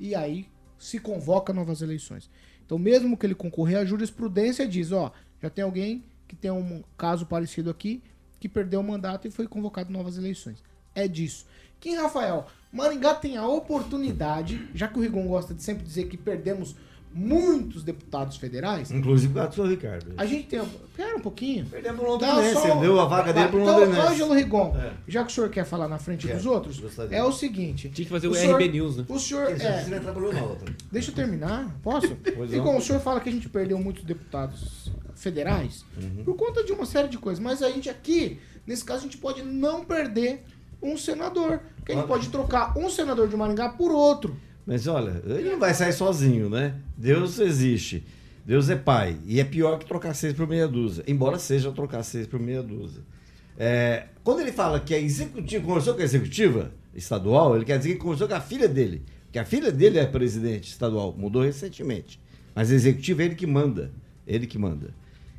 [0.00, 2.30] E aí se convoca novas eleições.
[2.64, 6.82] Então, mesmo que ele concorrer, a jurisprudência diz, ó, já tem alguém que tem um
[6.96, 8.02] caso parecido aqui,
[8.40, 10.62] que perdeu o mandato e foi convocado novas eleições
[10.94, 11.44] é disso.
[11.78, 16.16] Kim Rafael, Maringá tem a oportunidade, já que o Rigon gosta de sempre dizer que
[16.16, 16.74] perdemos
[17.12, 18.90] muitos deputados federais.
[18.90, 20.14] Inclusive o do seu Ricardo.
[20.16, 20.62] A gente tem.
[20.96, 21.66] Pera um pouquinho.
[21.66, 22.80] Perdemos pro Londrinense, só...
[22.80, 24.08] deu a vaga dele pro então, Londrinense.
[24.08, 24.92] Ângelo Rigon, é.
[25.06, 26.34] já que o senhor quer falar na frente é.
[26.34, 27.18] dos outros, Gostaria.
[27.18, 27.90] é o seguinte.
[27.90, 29.04] Tinha que fazer o, o senhor, RB News, né?
[29.06, 29.50] O senhor.
[29.50, 30.74] É, outra.
[30.90, 32.16] Deixa eu terminar, posso?
[32.48, 34.90] Rigon, o senhor fala que a gente perdeu muitos deputados
[35.22, 36.24] federais uhum.
[36.24, 39.18] por conta de uma série de coisas, mas a gente aqui, nesse caso, a gente
[39.18, 40.42] pode não perder
[40.82, 41.60] um senador.
[41.76, 44.36] Porque ele pode trocar um senador de Maringá por outro.
[44.66, 46.74] Mas olha, ele não vai sair sozinho, né?
[46.96, 48.04] Deus existe.
[48.44, 49.16] Deus é pai.
[49.26, 51.04] E é pior que trocar seis por meia dúzia.
[51.06, 53.02] Embora seja trocar seis por meia dúzia.
[53.58, 57.94] É, quando ele fala que a executiva conversou com a executiva estadual, ele quer dizer
[57.94, 59.02] que conversou com a filha dele.
[59.30, 62.20] Que a filha dele é presidente estadual, mudou recentemente.
[62.54, 63.90] Mas a executiva é ele que manda.
[64.26, 64.94] Ele que manda.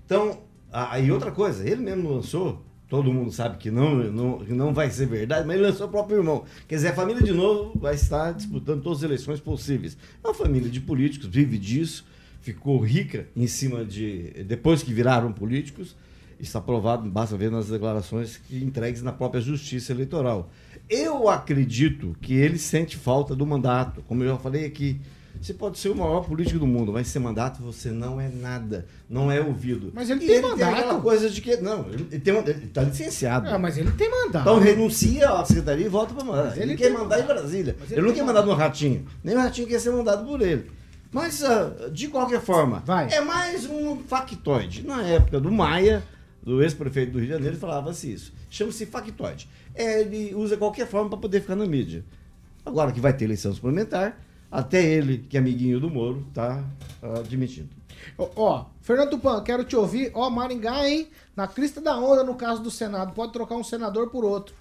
[0.05, 2.63] Então, aí outra coisa, ele mesmo lançou
[2.93, 5.89] todo mundo sabe que não, não, que não vai ser verdade, mas ele lançou o
[5.89, 6.43] próprio irmão.
[6.67, 9.97] Quer dizer, a família de novo vai estar disputando todas as eleições possíveis.
[10.23, 12.05] É uma família de políticos, vive disso,
[12.39, 14.43] ficou rica em cima de.
[14.45, 15.95] depois que viraram políticos.
[16.39, 20.51] Está provado, basta ver nas declarações entregues na própria Justiça Eleitoral.
[20.87, 25.01] Eu acredito que ele sente falta do mandato, como eu já falei aqui.
[25.41, 28.85] Você pode ser o maior político do mundo, mas sem mandato você não é nada,
[29.09, 29.91] não é ouvido.
[29.93, 30.71] Mas ele e tem ele mandato.
[30.71, 31.57] Tem aquela coisa de que.
[31.57, 33.49] Não, ele, tem, ele tá licenciado.
[33.49, 34.43] Ah, mas ele tem mandato.
[34.43, 36.55] Então renuncia à secretaria e volta para mandar.
[36.55, 37.75] Ele, ele quer mandar em Brasília.
[37.83, 39.05] Ele, ele não quer mandar no Ratinho.
[39.23, 40.71] Nem o Ratinho quer ser mandado por ele.
[41.13, 43.13] Mas, uh, de qualquer forma, Vai.
[43.13, 44.83] é mais um factoide.
[44.83, 46.03] Na época do Maia,
[46.41, 48.33] do ex-prefeito do Rio de Janeiro, falava-se isso.
[48.49, 49.47] Chama-se factoide.
[49.75, 52.03] É, ele usa qualquer forma para poder ficar na mídia.
[52.65, 54.19] Agora que vai ter eleição suplementar,
[54.53, 56.63] até ele, que é amiguinho do Moro, tá
[57.01, 57.69] uh, admitindo.
[58.15, 60.11] Ó, ó, Fernando Tupan, quero te ouvir.
[60.13, 61.09] Ó, Maringá, hein?
[61.35, 63.13] Na crista da onda no caso do Senado.
[63.13, 64.55] Pode trocar um senador por outro.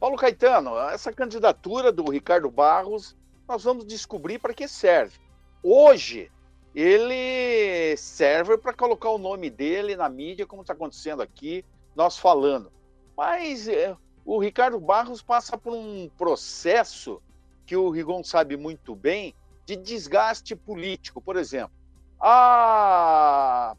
[0.00, 5.16] Paulo Caetano, essa candidatura do Ricardo Barros, nós vamos descobrir para que serve.
[5.62, 6.28] Hoje,
[6.74, 12.72] ele serve para colocar o nome dele na mídia, como está acontecendo aqui, nós falando.
[13.16, 17.22] Mas é, o Ricardo Barros passa por um processo
[17.68, 19.34] que o Rigon sabe muito bem,
[19.66, 21.20] de desgaste político.
[21.20, 21.76] Por exemplo,
[22.18, 23.76] a...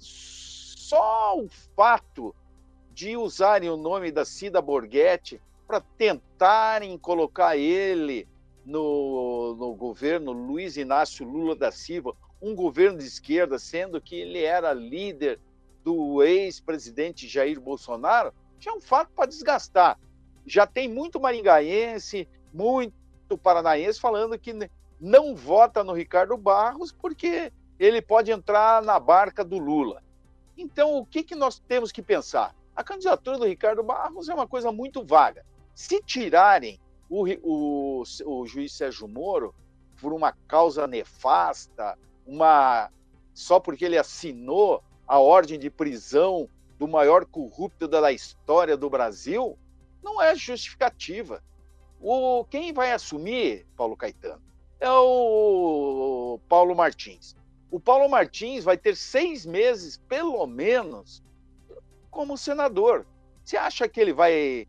[0.00, 2.34] só o fato
[2.92, 8.26] de usarem o nome da Cida Borghetti para tentarem colocar ele
[8.66, 14.42] no, no governo Luiz Inácio Lula da Silva, um governo de esquerda, sendo que ele
[14.42, 15.38] era líder
[15.84, 19.96] do ex-presidente Jair Bolsonaro, já é um fato para desgastar.
[20.44, 22.99] Já tem muito maringaense, muito
[23.38, 24.52] paranaense falando que
[25.00, 30.02] não vota no Ricardo Barros porque ele pode entrar na barca do Lula.
[30.56, 32.54] Então, o que, que nós temos que pensar?
[32.76, 35.44] A candidatura do Ricardo Barros é uma coisa muito vaga.
[35.74, 39.54] Se tirarem o, o, o juiz Sérgio Moro
[40.00, 42.90] por uma causa nefasta, uma
[43.32, 49.58] só porque ele assinou a ordem de prisão do maior corrupto da história do Brasil,
[50.02, 51.42] não é justificativa.
[52.00, 54.42] O, quem vai assumir, Paulo Caetano,
[54.80, 57.36] é o Paulo Martins.
[57.70, 61.22] O Paulo Martins vai ter seis meses, pelo menos,
[62.10, 63.06] como senador.
[63.44, 64.66] Você acha que ele vai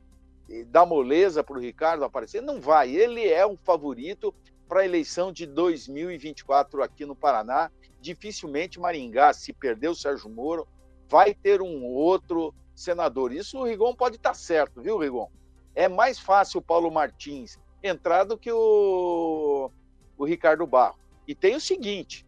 [0.49, 2.41] eh, dar moleza para o Ricardo aparecer?
[2.41, 2.93] Não vai.
[2.93, 4.35] Ele é um favorito
[4.67, 7.71] para a eleição de 2024 aqui no Paraná.
[8.01, 10.67] Dificilmente Maringá, se perder o Sérgio Moro,
[11.07, 13.31] vai ter um outro senador.
[13.31, 15.29] Isso o Rigon pode estar certo, viu, Rigon?
[15.75, 19.71] É mais fácil o Paulo Martins entrar do que o,
[20.17, 20.99] o Ricardo Barro.
[21.27, 22.25] E tem o seguinte: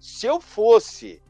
[0.00, 1.22] se eu fosse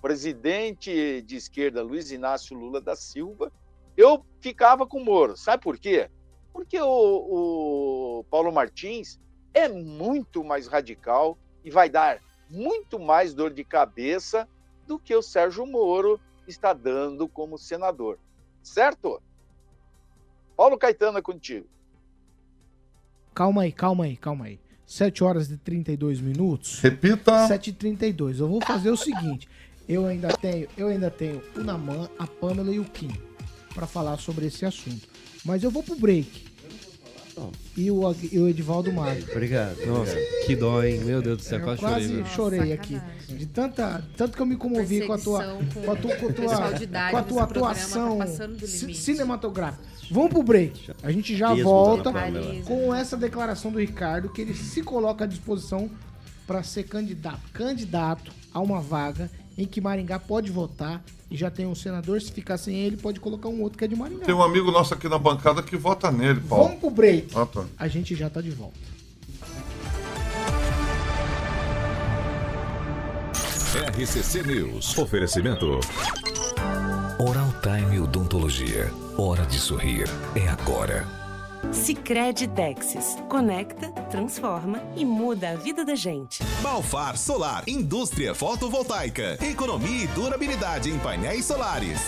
[0.00, 3.52] presidente de esquerda Luiz Inácio Lula da Silva,
[3.96, 5.36] eu ficava com o Moro.
[5.36, 6.10] Sabe por quê?
[6.52, 6.88] Porque o,
[8.20, 9.20] o Paulo Martins
[9.54, 14.48] é muito mais radical e vai dar muito mais dor de cabeça
[14.86, 18.18] do que o Sérgio Moro está dando como senador.
[18.62, 19.22] Certo?
[20.56, 21.66] Paulo Caetano é contigo.
[23.34, 24.60] Calma aí, calma aí, calma aí.
[24.86, 26.80] 7 horas e 32 minutos.
[26.80, 27.46] Repita.
[27.46, 28.40] 7 e 32.
[28.40, 29.48] Eu vou fazer o seguinte.
[29.88, 33.10] Eu ainda tenho, eu ainda tenho o Naman, a Pamela e o Kim
[33.74, 35.08] para falar sobre esse assunto.
[35.44, 36.51] Mas eu vou pro break.
[37.76, 39.24] E o, e o Edivaldo Magro.
[39.30, 39.84] Obrigado.
[39.86, 40.14] Nossa,
[40.46, 41.00] que dó, hein?
[41.00, 42.24] Meu Deus do céu, Eu quase, quase chorei.
[42.26, 42.74] chorei, velho.
[42.74, 43.00] aqui.
[43.28, 45.42] De tanta, tanto que eu me comovi com a tua,
[45.72, 48.26] com a tua, com a tua, idade com a tua programa atuação tá
[48.94, 49.82] cinematográfica.
[50.10, 50.90] Vamos pro break.
[51.02, 52.62] A gente já Mesmo, volta dona Pamela.
[52.64, 55.90] com essa declaração do Ricardo que ele se coloca à disposição
[56.46, 61.66] para ser candidato, candidato a uma vaga em que Maringá pode votar e já tem
[61.66, 64.26] um senador, se ficar sem ele, pode colocar um outro que é de Maringá.
[64.26, 66.64] Tem um amigo nosso aqui na bancada que vota nele, Paulo.
[66.64, 67.28] Vamos pro break.
[67.34, 67.64] Ah, tá.
[67.78, 68.76] A gente já tá de volta.
[73.96, 74.98] RCC News.
[74.98, 75.80] Oferecimento.
[77.18, 78.92] Oral Time Odontologia.
[79.16, 80.04] Hora de sorrir.
[80.36, 81.21] É agora.
[81.70, 83.16] Sicredi Texas.
[83.28, 86.42] Conecta, transforma e muda a vida da gente.
[86.60, 92.00] Balfar Solar, indústria fotovoltaica, economia e durabilidade em painéis solares.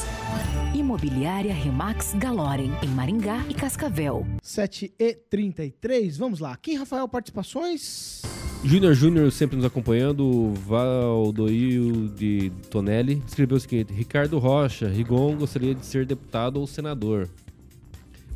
[0.75, 4.27] Imobiliária Remax Galorem, em Maringá e Cascavel.
[4.43, 6.57] 7 e 33 vamos lá.
[6.57, 8.23] Kim Rafael, participações?
[8.65, 15.75] Júnior Júnior sempre nos acompanhando, Valdoil de Tonelli, escreveu o seguinte: Ricardo Rocha, Rigon gostaria
[15.75, 17.29] de ser deputado ou senador.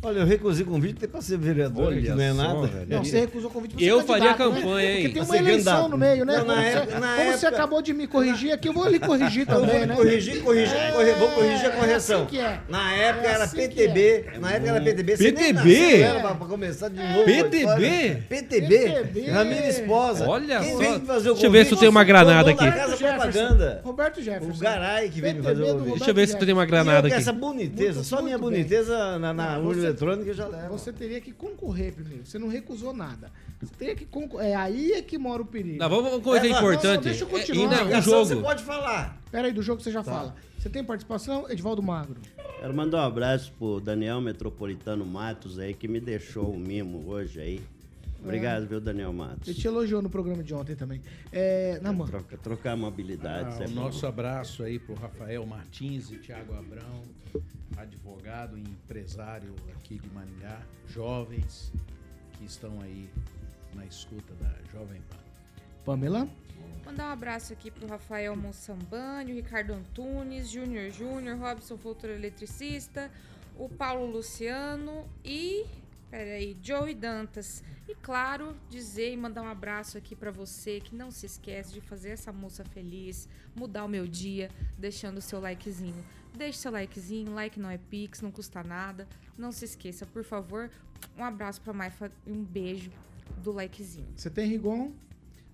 [0.01, 2.67] Olha, eu recusei o convite até pra ser vereador, Olha que não é só, nada.
[2.69, 2.87] velho.
[2.89, 4.35] Não, você recusou o convite pra ser Eu faria né?
[4.37, 5.03] campanha, hein?
[5.03, 5.91] Porque tem uma ser eleição candidato.
[5.91, 6.37] no meio, né?
[6.39, 9.01] Não, na como época- como você época- acabou de me corrigir aqui, eu vou lhe
[9.01, 9.97] corrigir Eu também, né?
[9.97, 12.21] corrigir, corrigir, É, corri- vou corrigir a é correção.
[12.23, 12.61] assim que é.
[12.69, 15.17] Na época É era assim PTB, na época era PTB.
[15.17, 15.99] PTB?
[16.23, 17.25] pra começar de novo.
[17.25, 18.23] PTB?
[18.29, 18.79] PTB?
[18.79, 19.31] PTB.
[19.31, 20.29] Ramiro Esposa.
[20.29, 20.79] Olha Quem só.
[20.79, 22.65] veio fazer o Deixa eu ver se eu tenho uma granada aqui.
[23.83, 24.53] Roberto Jefferson.
[24.57, 25.95] O Garay que veio me fazer o convite.
[25.97, 27.17] Deixa eu ver se tu tem uma eu granada aqui.
[27.17, 30.77] essa boniteza, só minha boniteza na, urna eletrônica já levo.
[30.79, 32.25] Você teria que concorrer primeiro.
[32.27, 33.31] Você não recusou nada.
[33.61, 34.51] Você teria que concorrer.
[34.51, 35.79] É aí é que mora o perigo.
[35.79, 36.95] Não, vamos uma coisa É, importante.
[36.97, 37.63] não, deixa eu É, continuar.
[37.71, 38.47] ainda o Ligação Você jogo.
[38.47, 39.21] pode falar.
[39.31, 40.11] Pera aí, do jogo você já Tá.
[40.13, 40.35] fala.
[40.59, 42.17] Você tem participação, Edvaldo Magro?
[42.61, 47.41] Quero mandar um abraço pro Daniel Metropolitano Matos aí, que me deixou um mimo hoje
[47.41, 47.61] aí.
[48.23, 49.47] Obrigado, viu, Daniel Matos?
[49.49, 51.01] Ele te elogiou no programa de ontem também.
[51.33, 52.07] É, na mão.
[52.07, 53.75] Troca, trocar mobilidades Ah, é o bom.
[53.83, 57.03] nosso abraço aí pro Rafael Martins e Tiago Abrão,
[57.77, 61.73] advogado e empresário aqui de Maringá, jovens
[62.33, 63.09] que estão aí
[63.75, 65.17] na escuta da Jovem Pan.
[65.85, 66.29] Pamela?
[66.85, 73.11] Mandar um abraço aqui pro Rafael Mossambani, o Ricardo Antunes, Júnior Júnior, Robson Fultor Eletricista,
[73.57, 75.65] o Paulo Luciano e.
[76.11, 77.63] Peraí, Joey Dantas.
[77.87, 81.81] E claro, dizer e mandar um abraço aqui pra você que não se esquece de
[81.81, 86.05] fazer essa moça feliz, mudar o meu dia, deixando o seu likezinho.
[86.35, 89.07] Deixe seu likezinho, like não é pix, não custa nada.
[89.37, 90.71] Não se esqueça, por favor.
[91.17, 92.91] Um abraço pra Maifa e um beijo
[93.43, 94.09] do likezinho.
[94.17, 94.93] Você tem Rigon?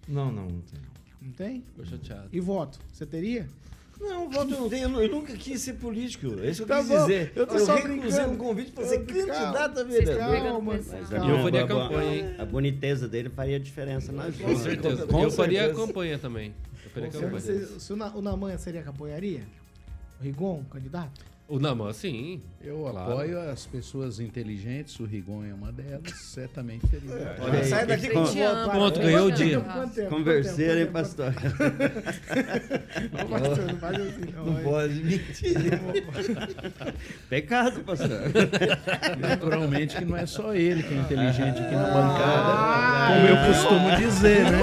[0.07, 0.81] Não, não, não tem.
[1.21, 1.61] Não tem?
[1.77, 2.29] Tô chateado.
[2.33, 2.79] E voto?
[2.93, 3.49] Você teria?
[4.01, 4.83] Não, voto eu não tenho.
[4.85, 6.27] Eu, nu- eu nunca quis ser político.
[6.41, 7.33] É isso que eu Tá quis bom, dizer.
[7.37, 8.31] eu tô eu só recusei brincando.
[8.33, 10.63] um convite para ser candidato a vereador.
[10.63, 12.35] Mas eu faria a- a- campanha, hein?
[12.39, 14.59] A boniteza dele faria diferença nas Com urnas.
[14.63, 15.07] certeza.
[15.07, 15.87] Com eu faria certeza.
[15.87, 16.55] campanha também.
[16.85, 17.31] Eu faria campanha.
[17.41, 19.43] você- se o, Na- o Namanha seria que apoiaria?
[20.21, 21.25] O Rigon, candidato?
[21.49, 22.41] O Naman, sim.
[22.67, 23.13] Eu Claro.
[23.13, 27.37] apoio as pessoas inteligentes, o Rigon é uma delas, certamente teria.
[27.41, 27.65] Olha aí.
[27.67, 28.25] Sai daqui com.
[28.71, 29.61] Pronto, ganhou o dia.
[30.09, 31.33] Converseiro, hein, pastor?
[33.13, 34.47] Não, pastor, não faz assim, não.
[34.47, 34.65] Não aí.
[34.65, 35.55] pode mentir.
[37.29, 38.09] Pecado, pastor.
[39.19, 43.97] Naturalmente que não é só ele que é inteligente aqui na bancada, como eu costumo
[43.97, 44.61] dizer, né?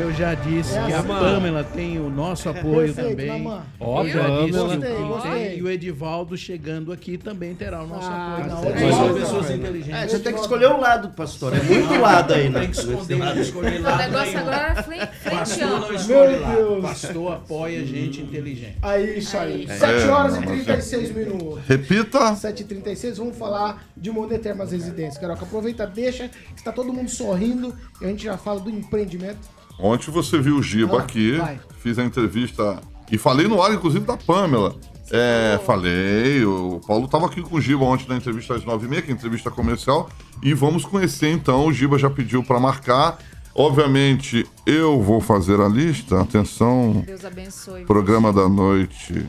[0.00, 1.08] Eu já disse É que a assim.
[1.08, 3.46] Pamela tem o nosso apoio Perfeito, também.
[3.78, 5.30] Ó, Eu já disse que o Gostei, Kim gostei.
[5.32, 8.48] tem, e o Edivaldo chegando aqui também terá o nosso Ah, apoio.
[8.48, 9.50] não, somos não, pessoas.
[9.50, 10.10] É, inteligentes.
[10.12, 11.56] você tem que escolher um lado, pastor.
[11.56, 12.60] É muito lado aí, né?
[12.60, 14.40] Tem que esconder, não escolher O lado negócio nenhum.
[14.40, 16.54] agora é frente, Pastor não escolhe Meu lado.
[16.56, 16.82] Deus.
[16.82, 18.76] Pastor apoia gente inteligente.
[18.82, 19.66] Aí, isso aí.
[19.70, 19.78] Aí.
[19.78, 21.58] 7 horas e 36 minutos.
[21.66, 22.18] Repita.
[22.34, 25.18] 7h36, vamos falar de Monetermas Residências.
[25.18, 29.38] Caroca, aproveita, deixa, que está todo mundo sorrindo e a gente já fala do empreendimento.
[29.78, 31.58] Ontem você viu o Giba Ah, aqui, vai.
[31.78, 32.78] fiz a entrevista
[33.10, 34.76] e falei no ar, inclusive, da Pamela.
[35.12, 39.10] É, falei, o Paulo estava aqui com o Giba ontem na entrevista às 9h30, que
[39.10, 40.08] é entrevista comercial,
[40.42, 41.66] e vamos conhecer então.
[41.66, 43.18] O Giba já pediu para marcar.
[43.52, 46.20] Obviamente, eu vou fazer a lista.
[46.20, 47.84] Atenção, Deus abençoe.
[47.84, 49.26] programa da noite.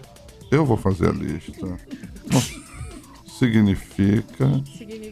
[0.51, 1.79] Eu vou fazer a lista.
[3.41, 4.61] significa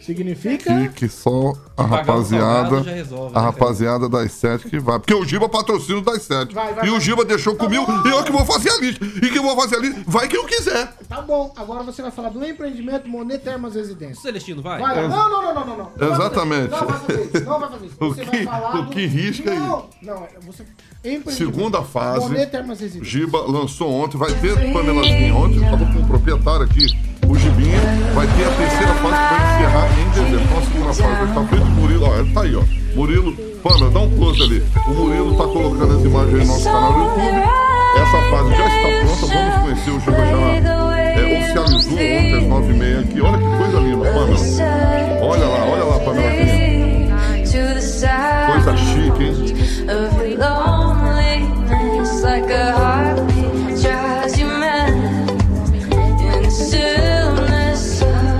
[0.03, 0.89] Significa?
[0.89, 1.53] que, que só
[1.83, 4.99] a rapaziada, resolve, a né, rapaziada das sete que vai.
[4.99, 6.53] Porque o Giba patrocina o das sete.
[6.53, 7.01] Vai, vai, e o vai.
[7.01, 9.05] Giba deixou comigo e eu que vou fazer a lista.
[9.05, 10.01] E que eu vou fazer a lista.
[10.07, 10.93] Vai quem eu quiser.
[11.07, 14.21] Tá bom, agora você vai falar do empreendimento Monet Termas Residência.
[14.21, 14.79] Celestino, vai.
[14.79, 15.77] Vai, não, não, não, não, não, não.
[15.77, 16.69] Não vai Exatamente.
[16.71, 17.95] Não vai fazer isso, não vai fazer isso.
[17.99, 19.59] O Você que- vai falar o do- que risca aí?
[19.59, 20.63] Não, não, é você...
[21.03, 21.31] Empreendimento.
[21.33, 22.19] Segunda fase.
[22.21, 23.09] Monet Termas Residência.
[23.09, 26.85] Giba lançou ontem, vai ter panelazinha ontem, eu tava com o proprietário aqui,
[27.27, 27.79] o Gibinha,
[28.13, 30.41] vai ter a terceira fase que vai encerrar em dezembro.
[30.43, 32.63] Então a segunda fase tá feito o Murilo, ó, tá aí, ó.
[32.95, 34.63] Murilo, Pamela, dá um close ali.
[34.87, 37.49] O Murilo tá colocando as imagens no nosso canal do YouTube.
[37.97, 40.37] Essa fase já está pronta, vamos conhecer o Giba já
[40.99, 43.21] é, oficializou ontem às 9h30 aqui.
[43.21, 44.37] Olha que coisa linda, Pamela.
[45.21, 46.29] Olha lá, olha lá, Pamela.
[48.51, 49.35] Coisa chique, hein?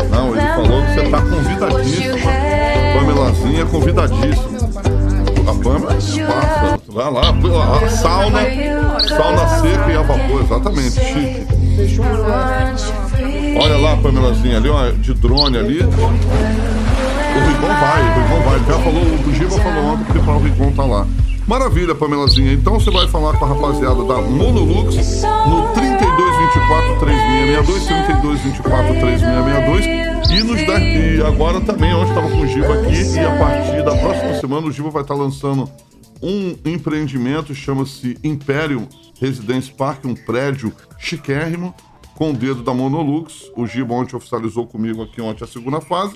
[0.10, 2.39] Não, ele falou que você tá convidadíssima.
[3.10, 4.60] Pamelazinha convidadíssima.
[5.48, 6.80] A Pamela passa.
[6.88, 7.24] Vai lá,
[7.90, 8.40] sauna,
[9.08, 11.48] sauna seca e a vapor, exatamente, chique.
[13.60, 15.80] Olha lá, Pamelazinha, ali, ó, de drone ali.
[15.80, 15.90] O
[17.48, 18.60] Rigon vai, o Rigon vai.
[18.60, 21.08] Já falou, o Giba falou ontem para o Rigon tá lá.
[21.48, 22.54] Maravilha, Pamelazinha.
[22.54, 30.44] Então você vai falar com a rapaziada da Monolux no 3224 3662, 3224 3662 e
[30.44, 33.96] nos dá, e agora também, onde estava com o Giba aqui, e a partir da
[33.96, 35.70] próxima semana o Giba vai estar lançando
[36.22, 38.88] um empreendimento, chama-se Imperium
[39.20, 41.74] Residence Park, um prédio chiquérrimo,
[42.16, 43.50] com o dedo da Monolux.
[43.56, 46.16] O Giba ontem oficializou comigo aqui ontem a segunda fase.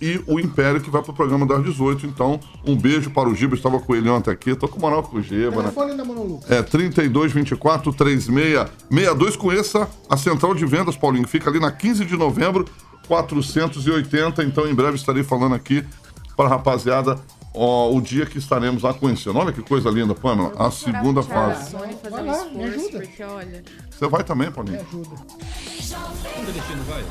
[0.00, 2.06] E o Império que vai pro programa das 18.
[2.06, 3.54] Então, um beijo para o Giba.
[3.54, 4.54] Estava com ele ontem aqui.
[4.54, 5.70] Tô com moral com o Giba, né?
[5.70, 6.50] Telefone da Monolux.
[6.50, 9.36] É 3224 3662.
[9.36, 11.26] Conheça a central de vendas, Paulinho.
[11.26, 12.64] Fica ali na 15 de novembro,
[13.12, 14.42] 480.
[14.42, 15.84] Então, em breve estarei falando aqui
[16.34, 17.20] para a rapaziada
[17.52, 19.38] ó, o dia que estaremos lá conhecendo.
[19.38, 20.52] Olha que coisa linda, Pamela.
[20.56, 21.76] A segunda fase.
[22.10, 23.00] Vai lá, me ajuda.
[23.00, 23.62] porque olha.
[23.90, 24.80] Você vai também, Paulinho?
[24.80, 25.10] ajuda.
[25.80, 27.04] Celestino, vai.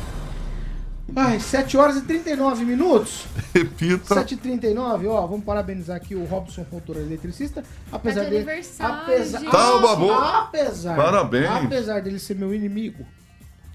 [1.13, 3.25] Ai, 7 horas e 39 minutos.
[3.53, 4.15] Repita.
[4.15, 7.63] 7 e 39 ó, vamos parabenizar aqui o Robson Fontoura, eletricista.
[7.91, 8.49] Apesar Tá de dele.
[8.49, 9.51] aniversário, Apesar, gente.
[9.51, 10.95] Tá, apesar.
[10.95, 11.65] Parabéns.
[11.65, 13.05] Apesar dele ser meu inimigo.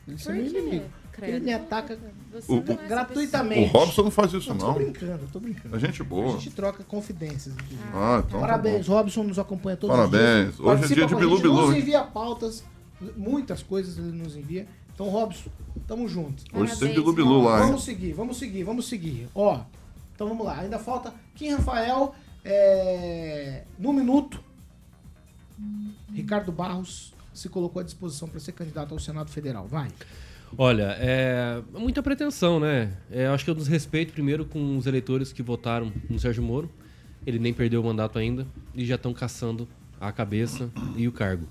[0.09, 0.87] Ele ser meu inimigo.
[1.17, 1.33] Credo.
[1.37, 1.99] Ele me ataca
[2.33, 3.73] Você O- não é O gratuitamente.
[3.73, 4.75] Robson não faz isso, tô não.
[4.75, 5.75] brincando, eu tô brincando.
[5.75, 6.29] É gente boa.
[6.37, 7.55] A gente troca confidências.
[7.95, 8.93] Ah, então tá Parabéns, bom.
[8.95, 10.49] Robson nos acompanha todos Parabéns.
[10.51, 10.61] os dias.
[10.61, 11.81] Hoje é dia de a Bilu Bilu, Nos hein?
[11.81, 12.63] envia pautas,
[13.17, 14.67] muitas coisas ele nos envia.
[14.95, 15.49] Então, Robson,
[15.87, 16.43] tamo junto.
[16.53, 17.67] Hoje tem Parabéns, Bilu Bilu lá, hein?
[17.69, 19.29] Vamos seguir, vamos seguir, vamos seguir.
[19.35, 19.61] Ó,
[20.15, 20.59] então vamos lá.
[20.61, 22.15] Ainda falta Kim Rafael,
[22.45, 24.43] é, no minuto,
[26.13, 29.67] Ricardo Barros se colocou à disposição para ser candidato ao Senado Federal.
[29.67, 29.89] Vai.
[30.57, 32.97] Olha, é muita pretensão, né?
[33.11, 36.71] É, acho que eu desrespeito primeiro com os eleitores que votaram no Sérgio Moro.
[37.27, 39.69] Ele nem perdeu o mandato ainda e já estão caçando
[40.01, 41.47] a cabeça e o cargo.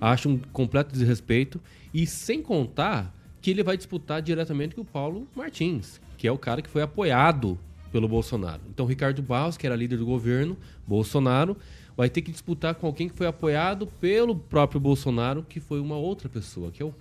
[0.00, 1.60] Acho um completo desrespeito
[1.94, 6.38] e sem contar que ele vai disputar diretamente com o Paulo Martins, que é o
[6.38, 7.58] cara que foi apoiado
[7.90, 8.60] pelo Bolsonaro.
[8.68, 10.56] Então, Ricardo Barros, que era líder do governo,
[10.86, 11.56] Bolsonaro,
[11.96, 15.96] vai ter que disputar com alguém que foi apoiado pelo próprio Bolsonaro, que foi uma
[15.96, 16.94] outra pessoa, que é o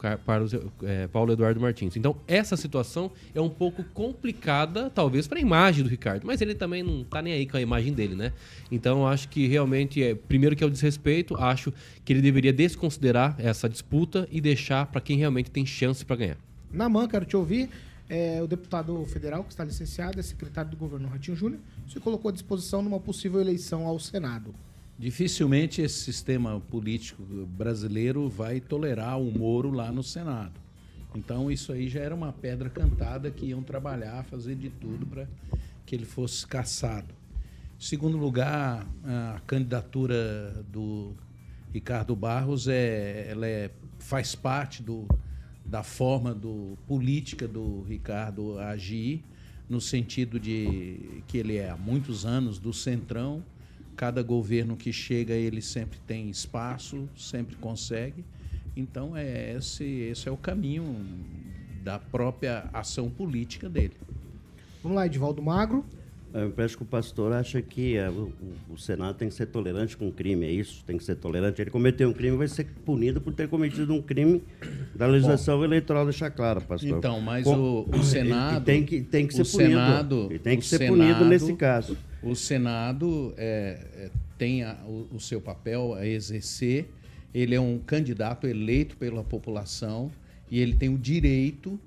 [0.83, 1.97] é, Paulo Eduardo Martins.
[1.97, 6.55] Então, essa situação é um pouco complicada, talvez, para a imagem do Ricardo, mas ele
[6.55, 8.31] também não tá nem aí com a imagem dele, né?
[8.71, 11.73] Então, acho que realmente, é, primeiro que é o desrespeito, acho
[12.05, 16.37] que ele deveria desconsiderar essa disputa e deixar para quem realmente tem chance para ganhar.
[16.71, 17.69] Na mão, quero te ouvir.
[18.07, 22.29] É, o deputado federal, que está licenciado, é secretário do governo Ratinho Júnior, se colocou
[22.29, 24.53] à disposição numa possível eleição ao Senado.
[24.97, 30.53] Dificilmente esse sistema político brasileiro vai tolerar o Moro lá no Senado.
[31.13, 35.27] Então isso aí já era uma pedra cantada que iam trabalhar, fazer de tudo para
[35.85, 37.13] que ele fosse caçado.
[37.77, 41.13] Segundo lugar, a candidatura do
[41.73, 43.69] Ricardo Barros é, ela é,
[43.99, 45.05] faz parte do,
[45.65, 49.23] da forma do, política do Ricardo agir,
[49.69, 53.43] no sentido de que ele é há muitos anos do centrão,
[53.95, 58.23] cada governo que chega ele sempre tem espaço, sempre consegue.
[58.75, 61.05] Então é esse, esse é o caminho
[61.83, 63.93] da própria ação política dele.
[64.83, 65.85] Vamos lá, Edivaldo Magro.
[66.37, 68.29] Eu parece que o pastor acha que é, o,
[68.69, 70.83] o- Senado tem que ser tolerante com o crime, é isso?
[70.85, 71.61] Tem que ser tolerante.
[71.61, 74.43] Ele cometeu um crime, vai ser punido por ter cometido um crime
[74.93, 76.97] da legislação eleitoral, deixar claro, pastor.
[76.97, 78.65] Então, mas Com- o, o e- e Senado.
[78.65, 79.69] tem que, tem que ser o punido.
[79.69, 81.97] Senado, e tem que ser punido Senado- nesse caso.
[82.21, 86.89] O Senado é, é, tem a- o, o seu papel a exercer.
[87.33, 90.11] Ele é um candidato eleito pela população
[90.51, 91.79] e ele tem o direito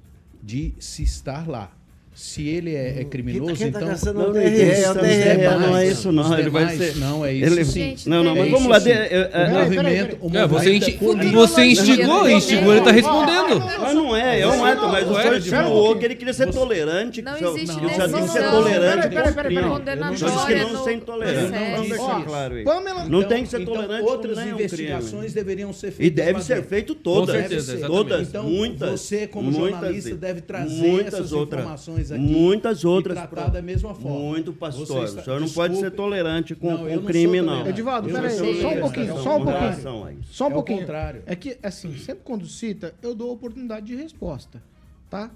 [0.42, 1.76] de se estar lá.
[2.20, 3.90] Se ele é, é criminoso, quem tá então.
[3.90, 6.50] caçando Não, o não, TRE, é o os TRE, demais, não é isso não, ele
[6.50, 7.72] vai ser- Não, é isso ele- sim.
[7.80, 8.80] Gente, Não, não, mas é vamos isso lá.
[8.80, 8.84] sim.
[8.86, 12.80] de- é- é- O movimento, o É, você, movimento insti- político- você instigou, instigou, ele
[12.84, 13.60] tá respondendo.
[13.80, 17.22] Mas não é, é um ato, mas o senhor insinuou que ele queria ser tolerante.
[17.22, 18.28] Não que o existe que o decisão.
[18.28, 19.34] ser Não, não, tolerante peraí, peraí, o
[19.80, 20.12] peraí.
[20.12, 21.52] O senhor disse que não ser intolerante.
[21.76, 22.64] Vamos deixar claro aí.
[22.64, 26.32] Pamela, Não Então- tem que ser então, tolerante outras investigações deveriam ser E feitas deve
[26.32, 27.34] lá ser feito todas.
[27.36, 27.86] Deve ser.
[27.86, 29.00] todas, Então, muitas.
[29.00, 31.64] você, como jornalista, deve trazer essas outras,
[32.12, 33.16] aqui Muitas outras.
[33.18, 34.18] e tratar da mesma forma.
[34.18, 35.04] Muito, Você pastor.
[35.04, 35.96] está- O senhor não pode ser desculpe.
[35.96, 37.66] tolerante com, Não, com não o crime, não.
[37.66, 38.30] Edivaldo, peraí,
[38.60, 40.18] só um pouquinho, São só um pouquinho.
[40.30, 40.78] Só um É o pouquinho.
[40.80, 41.22] contrário.
[41.26, 44.62] É que, assim, sempre quando cita, eu dou oportunidade de resposta,
[45.10, 45.30] tá?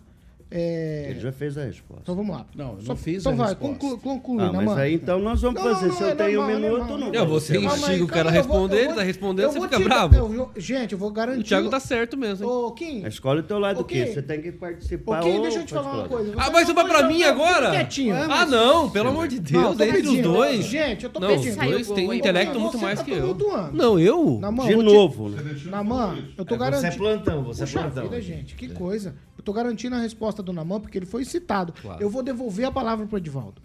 [0.55, 1.07] É...
[1.11, 2.03] Ele já fez a resposta.
[2.03, 2.47] Então vamos lá.
[2.55, 3.75] Não, eu Só- não fiz Então a vai, resposta.
[3.79, 4.77] conclui, conclui Ah, mas mão.
[4.77, 5.89] aí então nós vamos Não, não, fazer.
[5.89, 6.99] não, Se é eu tenho um é minuto, não.
[6.99, 9.85] Não, pode você instiga o cara calma, a responder, ele tá respondendo, você fica te-
[9.85, 10.15] bravo.
[10.15, 11.41] eu gente, eu vou garantir.
[11.41, 12.47] O Thiago tá certo mesmo?
[12.49, 13.05] Ô, Kim.
[13.07, 14.07] Escolhe o teu lado do quê?
[14.07, 15.21] Você tem que participar.
[15.21, 16.33] Ô, Kim, ou deixa eu te falar uma coisa.
[16.37, 17.71] Ah, Você vai não sobrar pode pra mim agora?
[17.71, 18.15] Quietinho.
[18.17, 20.65] Ah, não, pelo amor de Não, Deus, entre os dois.
[20.67, 21.51] Gente, eu tô Não, pedindo.
[21.61, 23.37] os dois têm um intelecto muito mais tá que eu.
[23.73, 24.39] Não, eu?
[24.41, 25.43] Na mão, De novo, né?
[25.67, 26.81] Namã, eu tô É, garantindo.
[26.93, 28.21] você é plantão, você é plantão.
[28.21, 29.15] gente, que coisa.
[29.43, 31.73] Eu tô garantindo a resposta do Namã, porque ele foi citado.
[31.73, 32.01] Claro.
[32.01, 33.61] Eu vou devolver a palavra pro Edivaldo.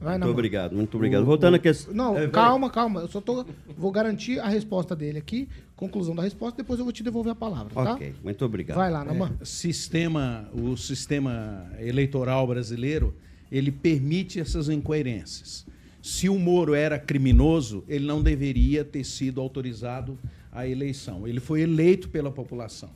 [0.00, 0.32] Vai, Muito Namã.
[0.32, 1.22] obrigado, muito obrigado.
[1.22, 1.92] O- Voltando o- à questão.
[1.92, 3.00] Não, É, calma, calma.
[3.00, 3.44] Eu só tô.
[3.76, 7.34] Vou garantir a resposta dele aqui, conclusão da resposta, depois eu vou te devolver a
[7.34, 7.94] palavra, tá?
[7.94, 8.76] Ok, muito obrigado.
[8.76, 9.32] Vai lá, Namã.
[9.40, 13.12] É, sistema, o sistema eleitoral brasileiro,
[13.50, 15.66] ele permite essas incoerências.
[16.00, 20.16] Se o Moro era criminoso, ele não deveria ter sido autorizado
[20.52, 21.26] à eleição.
[21.26, 22.90] Ele foi eleito pela população.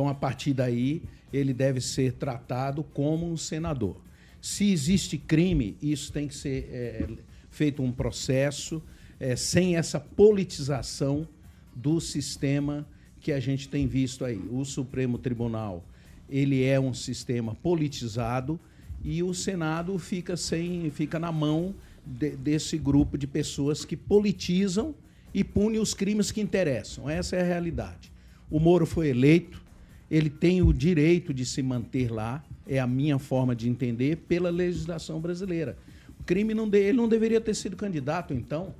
[0.00, 3.96] Então, a partir daí, ele deve ser tratado como um senador.
[4.40, 7.06] Se existe crime, isso tem que ser é,
[7.50, 8.82] feito um processo
[9.20, 11.28] é, sem essa politização
[11.76, 12.88] do sistema
[13.20, 14.40] que a gente tem visto aí.
[14.50, 15.84] O Supremo Tribunal
[16.30, 18.58] ele é um sistema politizado
[19.04, 21.74] e o Senado fica sem fica na mão
[22.06, 24.94] de- desse grupo de pessoas que politizam
[25.34, 27.06] e punem os crimes que interessam.
[27.10, 28.10] Essa é a realidade.
[28.50, 29.68] O Moro foi eleito,
[30.10, 34.50] ele tem o direito de se manter lá, é a minha forma de entender, pela
[34.50, 35.76] legislação brasileira.
[36.18, 38.74] O crime não de- ele não deveria ter sido candidato, então.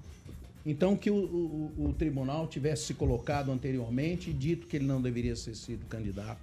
[0.66, 5.00] Então, que o, o- o tribunal tivesse se colocado anteriormente e dito que ele não
[5.00, 6.40] deveria ter sido candidato.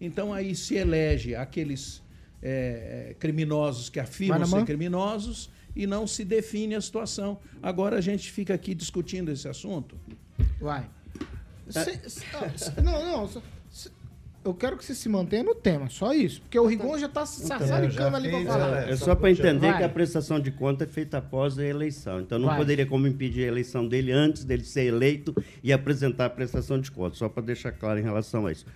[0.00, 2.02] Então, aí se elege aqueles
[2.42, 7.38] eh, eh, criminosos que afirmam na ser criminosos e não se define a situação.
[7.62, 9.94] Agora a gente fica aqui discutindo esse assunto.
[10.60, 10.90] Vai.
[11.70, 12.20] Se- se-
[12.56, 13.42] se- não, não.
[14.44, 16.40] Eu quero que você se mantenha no tema, só isso.
[16.40, 18.88] Porque o Rigon já tá se sassaricando ali pra falar.
[18.88, 19.78] É só para entender Vai.
[19.78, 22.20] que a prestação de conta é feita após a eleição.
[22.20, 22.58] Então não Vai.
[22.58, 26.90] poderia como impedir a eleição dele antes dele ser eleito e apresentar a prestação de
[26.90, 27.18] contas.
[27.18, 28.66] Só para deixar claro em relação a isso.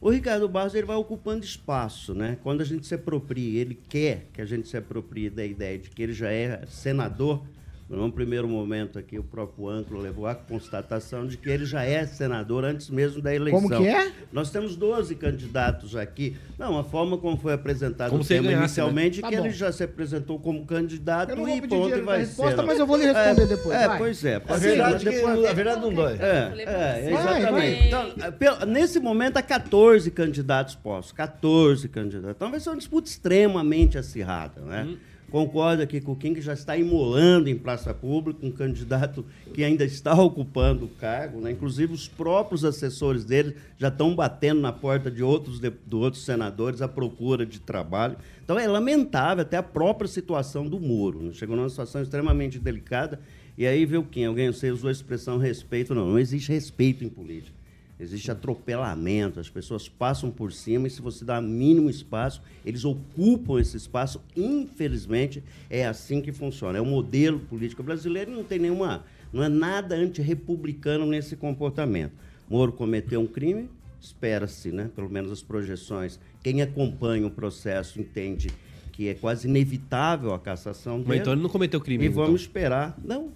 [0.00, 2.36] O Ricardo Barros ele vai ocupando espaço, né?
[2.42, 5.90] Quando a gente se apropria, ele quer que a gente se aproprie da ideia de
[5.90, 7.42] que ele já é senador.
[7.88, 12.04] Num primeiro momento aqui, o próprio âncora levou à constatação de que ele já é
[12.04, 13.60] senador antes mesmo da eleição.
[13.62, 14.10] Como que é?
[14.32, 16.36] Nós temos 12 candidatos aqui.
[16.58, 18.64] Não, a forma como foi apresentado Como o ele tema ganhasse, né?
[18.86, 19.50] inicialmente, Tá que ele bom.
[19.50, 22.66] já se apresentou como candidato Eu não vou e ponto e vai da resposta, ser.
[22.66, 23.98] mas eu vou lhe responder depois, É, vai.
[23.98, 24.34] pois é.
[24.34, 26.12] A verdade, depois- a verdade não dói.
[26.18, 27.52] é, é, Vai, exatamente.
[27.52, 27.86] vai.
[27.86, 31.12] Então, pelo- nesse momento, há 14 candidatos postos.
[31.12, 32.34] 14 candidatos.
[32.36, 34.60] Então, vai ser uma disputa extremamente acirrada.
[34.60, 34.96] Né?
[35.30, 39.64] Concordo aqui com o Kim, que já está imolando em praça pública um candidato que
[39.64, 41.40] ainda está ocupando o cargo.
[41.40, 41.50] Né?
[41.50, 46.24] Inclusive, os próprios assessores dele já estão batendo na porta de outros, de, de outros
[46.24, 48.16] senadores à procura de trabalho.
[48.44, 51.20] Então, é lamentável até a própria situação do Moro.
[51.20, 51.32] Né?
[51.32, 53.18] Chegou numa situação extremamente delicada.
[53.58, 55.92] E aí, viu, Kim, alguém você usou a expressão respeito.
[55.92, 57.55] Não, não existe respeito em política.
[57.98, 63.58] Existe atropelamento, as pessoas passam por cima e se você dá mínimo espaço, eles ocupam
[63.58, 64.20] esse espaço.
[64.36, 66.78] Infelizmente, é assim que funciona.
[66.78, 72.12] É o modelo político brasileiro e não tem nenhuma, não é nada antirrepublicano nesse comportamento.
[72.48, 78.50] Moro cometeu um crime, espera-se, né, pelo menos as projeções, quem acompanha o processo entende
[78.92, 81.08] que é quase inevitável a cassação dele.
[81.08, 82.04] Mas então ele não cometeu crime.
[82.04, 82.24] E então.
[82.24, 82.96] vamos esperar.
[83.04, 83.30] Não,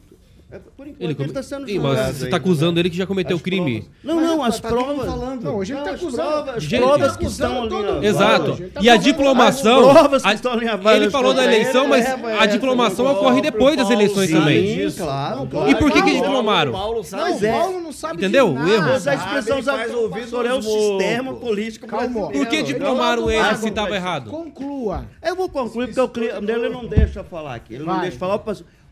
[0.53, 2.81] é, por enquanto ele come- está sendo Ih, mas você aí, tá acusando né?
[2.81, 3.83] ele que já cometeu As crime.
[3.83, 5.07] provas- Não, não, as tá provas.
[5.07, 5.45] falando.
[5.45, 6.29] Não, hoje ele tá as acusando.
[6.31, 7.69] provas, as Gente, provas tá que estão acusando ali.
[7.85, 7.95] todo ó.
[7.95, 8.05] mundo.
[8.05, 8.51] Exato.
[8.59, 9.91] Ele tá E a diplomação.
[9.91, 12.49] As provas que a- estão ali ele falou da ele eleição, mas leva a essa
[12.49, 14.91] diplomação ocorre depois das eleições Sim, também.
[14.91, 15.49] claro.
[15.69, 16.73] E por que que diplomaram?
[16.73, 17.33] Paulo sabe.
[17.47, 18.53] o Paulo não sabe Entendeu?
[18.53, 18.87] de O erro.
[18.89, 22.07] Mas a expressão ele faz usada é o sistema político Calma.
[22.09, 22.39] brasileiro.
[22.39, 24.31] Por que diplomaram ele se estava errado?
[24.31, 25.05] Conclua.
[25.23, 27.75] Eu vou concluir porque o clima dele não deixa falar aqui.
[27.75, 28.41] Ele não deixa falar.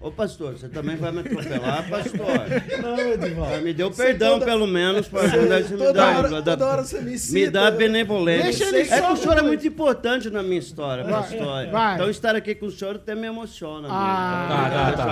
[0.01, 2.21] Ô, pastor, você também vai me atropelar, pastor?
[2.81, 3.51] Não, Edivaldo.
[3.53, 5.39] Mas me deu perdão, toda- pelo menos, para Você-
[5.75, 7.51] me toda dar, hora- me toda hora você me me cita.
[7.51, 8.45] dá benevolência.
[8.45, 11.71] Deixa ele é que o senhor é muito importante na minha história, Vai, pastor.
[11.73, 11.95] vai.
[11.97, 13.89] Então estar aqui com o senhor até me emociona.
[13.91, 15.09] Ah, tá, tá.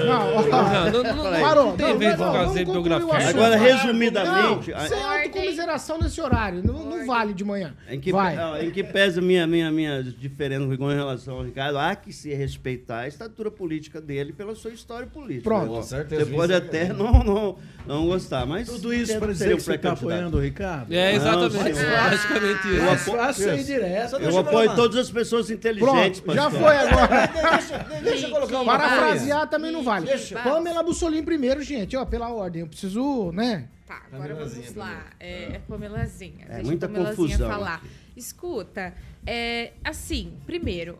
[0.00, 3.28] Eu só Não, Não, não, não, não, Parou, não tem vamos fazer biografia.
[3.28, 6.60] Agora, Não, resumidamente, sem autocomiseração nesse horário.
[6.64, 7.72] Não, não vale de manhã.
[7.88, 8.66] Em que, Vai.
[8.66, 13.00] em que pesa minha, minha, minha diferença com relação ao Ricardo, há que se respeitar
[13.00, 15.44] a estatura política dele pela sua história política.
[15.44, 15.70] Pronto.
[15.70, 15.76] né?
[15.76, 18.68] Com certeza, Você pode é até não, não, não gostar, mas.
[18.68, 20.92] Tudo isso para dizer um que você está apoiando o Ricardo?
[20.92, 21.54] É, exatamente.
[21.54, 21.92] Não, senhor.
[21.92, 22.76] praticamente isso.
[22.76, 24.16] Eu Mais apo- fácil ser direto.
[24.16, 28.00] Eu apoio todas as pessoas inteligentes, Pronto, já foi agora.
[28.02, 30.06] Deixa eu colocar uma Parafrasear também não vale.
[30.06, 30.40] Deixa.
[30.40, 32.60] Pamela Bussolim primeiro, gente, ó, pela ordem.
[32.62, 33.68] Eu preciso, né?
[33.86, 35.04] Tá, agora vamos lá.
[35.20, 36.46] É, Pamelazinha.
[36.48, 37.74] É, Deixa muita a Pamelazinha confusão falar.
[37.76, 37.88] aqui.
[38.16, 38.94] Escuta,
[39.26, 40.98] é, assim, primeiro,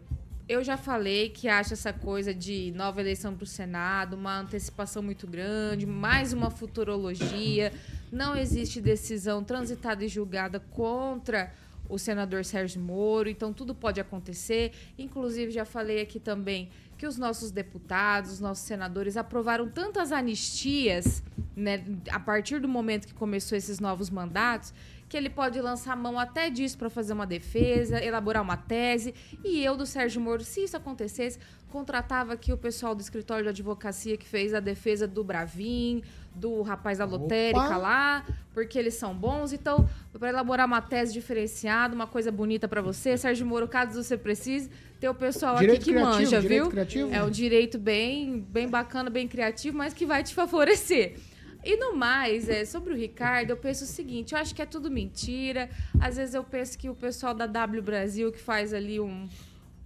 [0.48, 5.02] eu já falei que acho essa coisa de nova eleição para o Senado, uma antecipação
[5.02, 7.72] muito grande, mais uma futurologia.
[8.12, 11.50] Não existe decisão transitada e julgada contra
[11.88, 14.72] o senador Sérgio Moro, então tudo pode acontecer.
[14.98, 16.68] Inclusive, já falei aqui também
[16.98, 21.22] que os nossos deputados, os nossos senadores aprovaram tantas anistias
[21.56, 24.72] né, a partir do momento que começou esses novos mandatos,
[25.08, 29.14] que ele pode lançar mão até disso para fazer uma defesa, elaborar uma tese.
[29.44, 31.38] E eu, do Sérgio Moro, se isso acontecesse,
[31.70, 36.02] contratava aqui o pessoal do escritório de advocacia que fez a defesa do Bravin,
[36.34, 39.52] do rapaz da lotérica lá, porque eles são bons.
[39.52, 39.88] Então,
[40.18, 44.70] para elaborar uma tese diferenciada, uma coisa bonita para você, Sérgio Moro, caso você precise,
[45.00, 46.68] tem o pessoal Direito aqui que criativo, manja, viu?
[46.68, 47.12] criativo?
[47.12, 51.16] É um direito bem, bem bacana, bem criativo, mas que vai te favorecer.
[51.64, 54.66] E no mais, é, sobre o Ricardo, eu penso o seguinte: eu acho que é
[54.66, 55.70] tudo mentira.
[56.00, 59.28] Às vezes eu penso que o pessoal da W Brasil que faz ali um,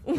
[0.04, 0.14] um,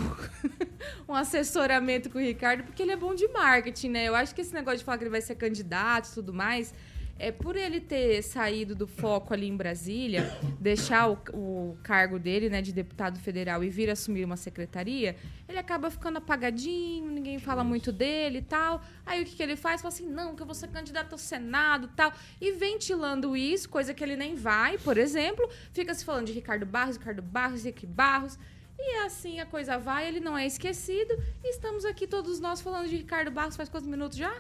[1.10, 4.08] um assessoramento com o Ricardo, porque ele é bom de marketing, né?
[4.08, 6.74] Eu acho que esse negócio de falar que ele vai ser candidato e tudo mais.
[7.22, 12.50] É por ele ter saído do foco ali em Brasília, deixar o, o cargo dele,
[12.50, 15.18] né, de deputado federal e vir assumir uma secretaria,
[15.48, 18.82] ele acaba ficando apagadinho, ninguém fala muito dele e tal.
[19.06, 19.82] Aí o que, que ele faz?
[19.82, 22.14] Fala assim, não, que eu vou ser candidato ao Senado e tal.
[22.40, 26.66] E ventilando isso, coisa que ele nem vai, por exemplo, fica se falando de Ricardo
[26.66, 28.40] Barros, Ricardo Barros, Henrique Barros.
[28.78, 31.22] E assim a coisa vai, ele não é esquecido.
[31.44, 34.34] E estamos aqui todos nós falando de Ricardo Barros faz quantos minutos já?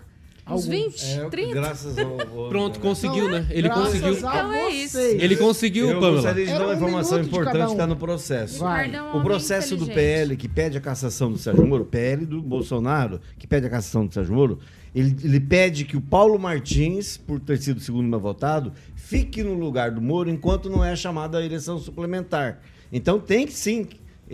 [0.52, 0.66] Uns Alguns.
[0.66, 1.54] 20, É, 30?
[1.54, 3.46] graças ao- Pronto, conseguiu, né?
[3.50, 4.14] Ele graças conseguiu.
[4.18, 4.98] Então é isso.
[4.98, 6.14] Ele conseguiu, Eu Pamela.
[6.16, 7.72] gostaria de dar uma um informação importante que um.
[7.72, 8.60] está no processo.
[8.60, 8.94] Vai.
[8.96, 9.86] É O processo do.
[9.88, 14.06] PL que pede a cassação do Sérgio Moro, PL do Bolsonaro, que pede a cassação
[14.06, 14.60] do Sérgio Moro,
[14.96, 19.44] ele, ele pede que o Paulo Martins, por ter sido o segundo mais votado, fique
[19.44, 22.60] no lugar do Moro enquanto não é chamada a eleição suplementar.
[22.92, 23.88] Então tem que sim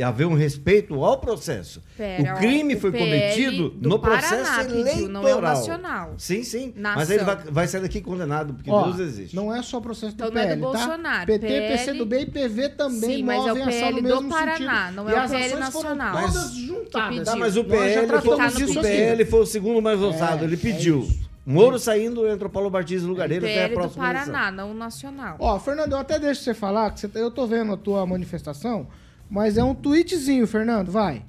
[0.04, 1.82] haver um respeito ao processo.
[1.98, 5.10] Pera, o crime o foi PL cometido do no Paraná processo pediu, eleitoral.
[5.10, 6.14] não é o nacional.
[6.18, 6.74] Sim, sim.
[6.76, 7.00] Nação.
[7.00, 9.36] Mas ele vai, vai sair daqui condenado, porque Ó, Deus existe.
[9.36, 10.68] Não é só processo do Então não é do PL, tá?
[10.80, 14.96] Bolsonaro, PT, PL PCdoB e PV também Sim, mas é o PL do Paraná, sentido.
[14.96, 16.16] não é E o as PL nacional.
[16.22, 16.91] todas juntadas.
[16.91, 17.38] Tá, pediu.
[17.38, 18.82] mas o PL, foi, disso o.
[18.82, 21.00] PL foi o segundo mais votado, É, ele é pediu.
[21.02, 21.26] isso.
[21.48, 24.52] Moro saindo, entra o Paulo Martins no lugar dele até a PL do próxima Paraná,
[24.52, 25.36] não o nacional.
[25.39, 28.04] Ó, Fernando, eu até deixo você falar, que você, tá- eu tô vendo a tua
[28.06, 28.88] manifestação,
[29.30, 31.26] mas é um tweetzinho, Fernando, vai.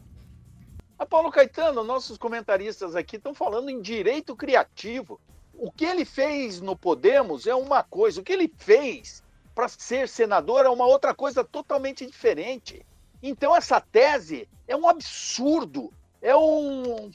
[0.98, 5.20] A Paulo Caetano, nossos comentaristas aqui estão falando em direito criativo.
[5.54, 9.22] O que ele fez no Podemos é uma coisa, o que ele fez
[9.54, 12.84] para ser senador é uma outra coisa totalmente diferente.
[13.22, 15.90] Então essa tese é um absurdo,
[16.20, 17.10] é um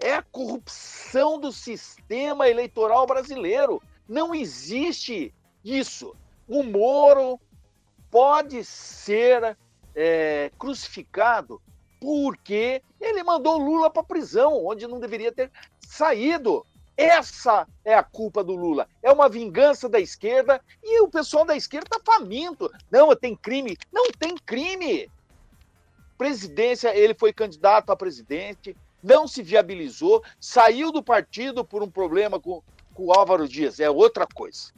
[0.00, 3.80] é a corrupção do sistema eleitoral brasileiro.
[4.08, 5.32] Não existe
[5.64, 6.16] isso.
[6.48, 7.40] O Moro
[8.10, 9.56] pode ser
[9.94, 11.60] é, crucificado
[12.00, 16.66] porque ele mandou Lula para prisão, onde não deveria ter saído.
[16.96, 18.86] Essa é a culpa do Lula.
[19.02, 22.70] É uma vingança da esquerda e o pessoal da esquerda está faminto.
[22.90, 23.76] Não, tem crime.
[23.92, 25.10] Não tem crime.
[26.16, 32.38] Presidência, ele foi candidato a presidente, não se viabilizou, saiu do partido por um problema
[32.38, 33.80] com, com o Álvaro Dias.
[33.80, 34.72] É outra coisa.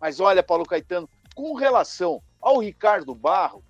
[0.00, 3.62] Mas olha, Paulo Caetano, com relação ao Ricardo Barros,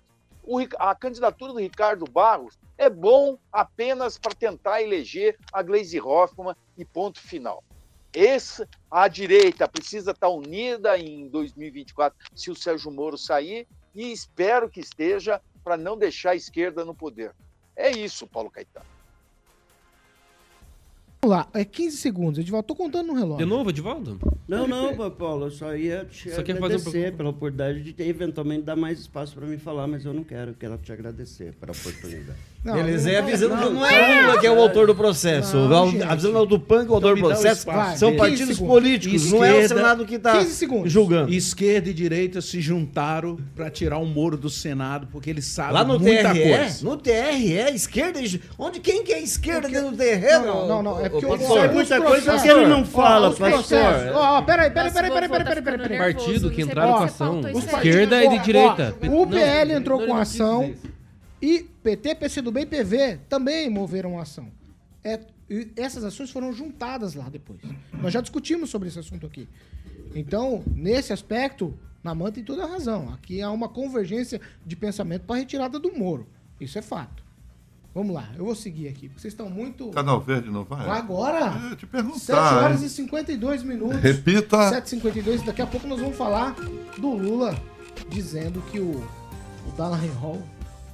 [0.49, 6.55] o a candidatura do Ricardo Barros é bom apenas para tentar eleger a Gleisi Hoffmann
[6.75, 7.63] e ponto final.
[8.11, 14.67] Esse, a direita precisa estar unida em 2024 se o Sérgio Moro sair e espero
[14.67, 17.31] que esteja para não deixar a esquerda no poder.
[17.75, 18.87] É isso, Paulo Caetano.
[21.21, 22.65] Vamos lá, é 15 segundos, Edivaldo.
[22.65, 23.45] Tô contando no relógio.
[23.45, 24.17] De novo, Edivaldo?
[24.47, 27.91] Não, não, Paulo, eu só ia te Só quer fazer um agradecer pela oportunidade de
[27.91, 30.93] ter, eventualmente dar mais espaço para me falar, mas eu não quero, eu quero te
[30.93, 32.39] agradecer pela oportunidade.
[32.61, 35.55] Beleza, e avisando que não é o Lula que é o autor do processo.
[35.55, 36.03] Não, gente.
[36.03, 37.65] avisando ao do PAN que é o autor do processo.
[37.95, 38.57] São partidos 15 segundos.
[38.75, 40.91] políticos, não é o Esquerda- Senado que está 15 segundos.
[40.91, 41.31] julgando.
[41.33, 45.83] Esquerda e direita se juntaram para tirar o Moro do Senado, porque eles sabem Lá
[45.85, 46.85] no muita TRE, coisa.
[46.85, 48.21] no TRE, esquerda.
[48.21, 50.39] e- Onde quem que é esquerda dentro do TRE?
[50.45, 51.65] Não, não, não, é porque o o- pastor?
[51.67, 53.79] os muita coisa que ele não fala, pastor.
[54.13, 55.97] Ó, ó, peraí, peraí, peraí, peraí, peraí, tá peraí, peraí.
[56.13, 57.41] Partido que Não entraram com que você ação.
[57.57, 58.95] Esquerda e de direita.
[59.03, 60.73] O Não, PL não, entrou não, com não ação.
[61.41, 64.51] E PT, PCdoB e PV também moveram ação.
[65.03, 65.19] É,
[65.49, 67.59] e essas ações foram juntadas lá depois.
[67.93, 69.47] Nós já discutimos sobre esse assunto aqui.
[70.13, 73.13] Então, nesse aspecto, Naman tem toda a razão.
[73.13, 76.27] Aqui há uma convergência de pensamento para a retirada do Moro.
[76.59, 77.23] Isso é fato.
[77.93, 79.89] Vamos lá, eu vou seguir aqui, porque vocês estão muito.
[79.89, 80.87] Canal Verde não vai?
[80.87, 81.71] Agora?
[81.71, 82.19] É, te perguntar.
[82.19, 82.87] 7 horas hein?
[82.87, 83.99] e 52 minutos.
[83.99, 84.57] Repita.
[84.71, 85.43] 7h52.
[85.43, 86.55] Daqui a pouco nós vamos falar
[86.99, 87.59] do Lula
[88.09, 89.81] dizendo que o, o
[90.21, 90.41] Hall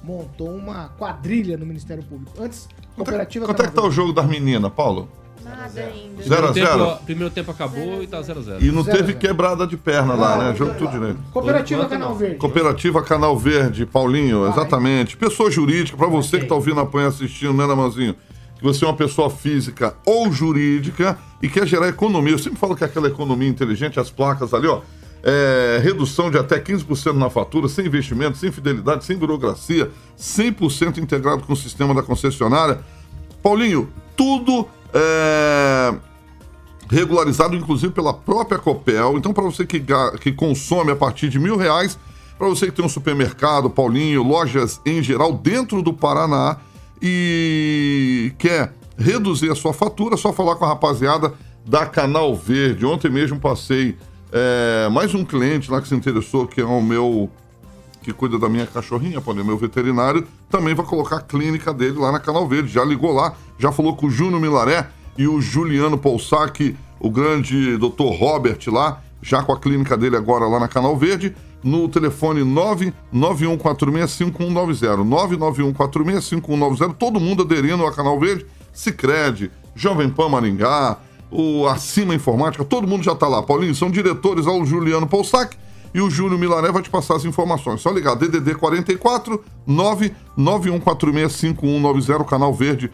[0.06, 2.32] montou uma quadrilha no Ministério Público.
[2.40, 3.44] Antes, cooperativa.
[3.46, 5.08] Quanto é que tá o jogo das meninas, Paulo?
[5.44, 6.22] Nada ainda.
[6.22, 6.96] Zero a Primeiro tempo- zero?
[7.04, 8.60] Primeiro tempo acabou e tá 0x0.
[8.62, 9.18] E não Zero a teve zero.
[9.18, 10.54] quebrada de perna lá, né?
[10.56, 11.18] Jogo tudo direito.
[11.32, 12.16] Cooperativa enquanto, Canal não.
[12.16, 12.36] Verde.
[12.36, 15.16] Cooperativa Canal Verde, Paulinho, exatamente.
[15.16, 18.14] Pessoa jurídica, para você que está ouvindo a Panha assistindo, né, Namanzinho?
[18.56, 22.32] Que você é uma pessoa física ou jurídica e quer gerar economia.
[22.32, 24.80] Eu sempre falo que é aquela economia inteligente, as placas ali, ó.
[25.28, 31.42] É, redução de até 15% na fatura, sem investimento, sem fidelidade, sem burocracia, 100% integrado
[31.42, 32.78] com o sistema da concessionária.
[33.42, 35.92] Paulinho, tudo é,
[36.88, 39.18] regularizado inclusive pela própria Copel.
[39.18, 39.82] Então, para você que,
[40.20, 41.98] que consome a partir de mil reais,
[42.38, 46.58] para você que tem um supermercado, Paulinho, lojas em geral dentro do Paraná
[47.02, 51.34] e quer reduzir a sua fatura, é só falar com a rapaziada
[51.66, 52.86] da Canal Verde.
[52.86, 53.96] Ontem mesmo passei
[54.36, 57.30] é, mais um cliente lá que se interessou, que é o meu
[58.02, 62.12] que cuida da minha cachorrinha, Paulinho, meu veterinário, também vai colocar a clínica dele lá
[62.12, 62.68] na Canal Verde.
[62.68, 64.86] Já ligou lá, já falou com o Júnior Milaré
[65.18, 70.46] e o Juliano Poussac, o grande doutor Robert lá, já com a clínica dele agora
[70.46, 71.34] lá na Canal Verde,
[71.64, 72.42] no telefone
[73.12, 75.72] 991465190.
[75.72, 76.94] 991465190.
[76.94, 80.98] Todo mundo aderindo ao Canal Verde, Cicred, Jovem Pan Maringá,
[81.30, 83.42] o Acima Informática, todo mundo já está lá.
[83.42, 85.56] Paulinho, são diretores ao Juliano Poussac
[85.94, 87.80] e o Júnior Milaré vai te passar as informações.
[87.80, 92.92] Só ligar, DDD 44 991465190, Canal Verde,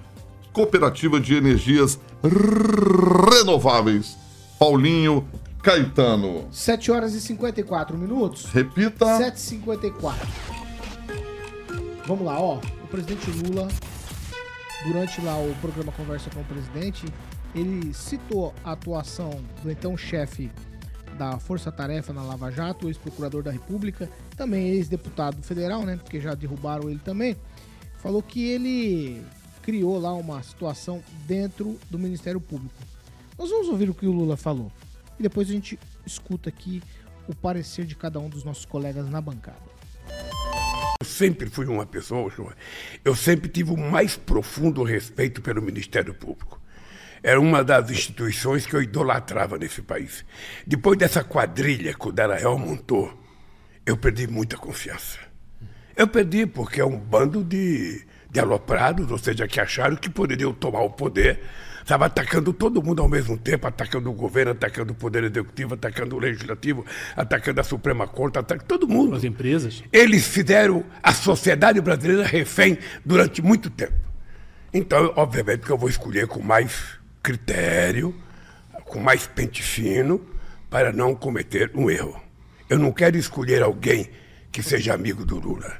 [0.53, 4.16] Cooperativa de Energias Renováveis.
[4.59, 5.26] Paulinho
[5.62, 6.47] Caetano.
[6.53, 8.45] 7 horas e 54 minutos.
[8.47, 9.07] Repita.
[9.07, 10.14] 7h54.
[12.07, 12.59] Vamos lá, ó.
[12.85, 13.68] O presidente Lula,
[14.85, 17.07] durante lá o programa Conversa com o Presidente,
[17.55, 19.31] ele citou a atuação
[19.63, 20.51] do então chefe
[21.19, 25.97] da Força Tarefa na Lava Jato, ex-procurador da República, também ex-deputado federal, né?
[25.97, 27.37] Porque já derrubaram ele também.
[27.99, 29.23] Falou que ele
[29.63, 32.75] criou lá uma situação dentro do Ministério Público.
[33.39, 34.73] Nós vamos ouvir o que o Lula falou.
[35.19, 36.83] E depois a gente escuta aqui
[37.29, 39.73] o parecer de cada um dos nossos colegas na bancada.
[41.01, 42.57] Eu sempre fui uma pessoa, senhor,
[43.05, 46.62] eu sempre tive o mais profundo respeito pelo Ministério Público.
[47.23, 50.25] Era uma das instituições que eu idolatrava nesse país.
[50.66, 53.16] Depois dessa quadrilha que o Darael montou,
[53.87, 55.18] eu perdi muita confiança.
[55.97, 60.53] Eu perdi porque é um bando de, de aloprados, ou seja, que acharam que poderiam
[60.53, 61.41] tomar o poder.
[61.81, 66.16] Estava atacando todo mundo ao mesmo tempo, atacando o governo, atacando o poder executivo, atacando
[66.16, 66.85] o legislativo,
[67.16, 69.16] atacando a Suprema Corte, atacando todo mundo.
[69.16, 69.83] As empresas.
[69.93, 73.95] Eles fizeram a sociedade brasileira refém durante muito tempo.
[74.73, 78.14] Então, obviamente, que eu vou escolher com mais critério,
[78.85, 80.20] com mais pente fino,
[80.68, 82.20] para não cometer um erro.
[82.68, 84.09] Eu não quero escolher alguém
[84.51, 85.77] que seja amigo do Lula.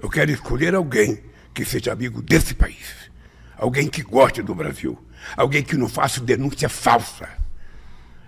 [0.00, 1.22] Eu quero escolher alguém
[1.52, 3.10] que seja amigo desse país.
[3.56, 4.98] Alguém que goste do Brasil.
[5.36, 7.28] Alguém que não faça denúncia falsa.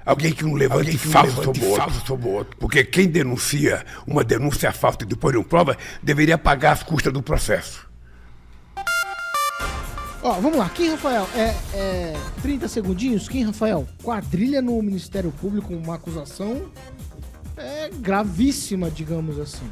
[0.04, 1.84] Alguém que não levante que não falso, levante sobre, o outro.
[1.84, 2.56] falso sobre o outro.
[2.58, 7.22] Porque quem denuncia uma denúncia falsa e depois não prova, deveria pagar as custas do
[7.22, 7.85] processo.
[10.26, 10.68] Ó, vamos lá.
[10.68, 13.28] Kim Rafael, é, é 30 segundinhos.
[13.28, 16.68] Kim Rafael, quadrilha no Ministério Público, uma acusação
[17.56, 19.70] é, gravíssima, digamos assim.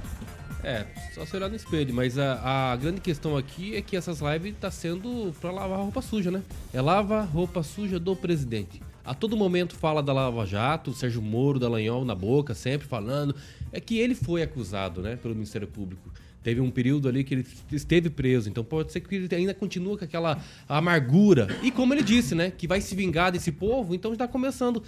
[0.63, 4.21] É, só se olhar no espelho, mas a, a grande questão aqui é que essas
[4.21, 6.41] lives tá sendo pra lavar roupa suja, né?
[6.73, 8.81] É lava roupa suja do presidente.
[9.05, 13.35] A todo momento fala da Lava Jato, Sérgio Moro, Dallagnol na boca, sempre falando.
[13.73, 16.14] É que ele foi acusado, né, pelo Ministério Público.
[16.45, 19.97] Teve um período ali que ele esteve preso, então pode ser que ele ainda continue
[19.97, 20.39] com aquela
[20.69, 21.49] amargura.
[21.63, 24.83] E como ele disse, né, que vai se vingar desse povo, então está começando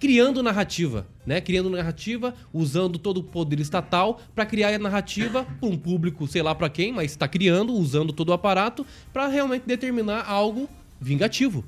[0.00, 1.40] criando narrativa, né?
[1.40, 6.42] Criando narrativa, usando todo o poder estatal para criar a narrativa para um público, sei
[6.42, 10.68] lá para quem, mas está criando, usando todo o aparato para realmente determinar algo
[11.00, 11.64] vingativo.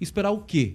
[0.00, 0.74] Esperar o quê?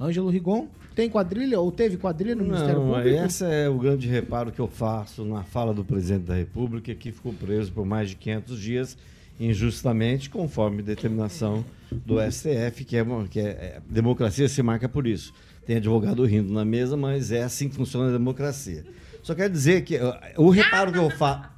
[0.00, 3.08] Ângelo Rigon, tem quadrilha ou teve quadrilha no Ministério Não, Público?
[3.24, 7.10] esse é o grande reparo que eu faço na fala do presidente da República, que
[7.12, 8.96] ficou preso por mais de 500 dias
[9.38, 15.06] injustamente, conforme determinação do STF, que é, uma- que é, é- democracia se marca por
[15.06, 15.32] isso.
[15.66, 18.84] Tem advogado rindo na mesa, mas é assim que funciona a democracia.
[19.22, 19.98] Só quero dizer que
[20.36, 21.48] o reparo que eu faço.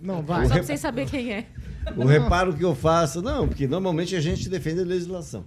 [0.00, 0.46] Não, vai.
[0.46, 1.46] Só pra vocês saberem quem é.
[1.96, 5.44] O reparo que eu faço, não, porque normalmente a gente defende a legislação.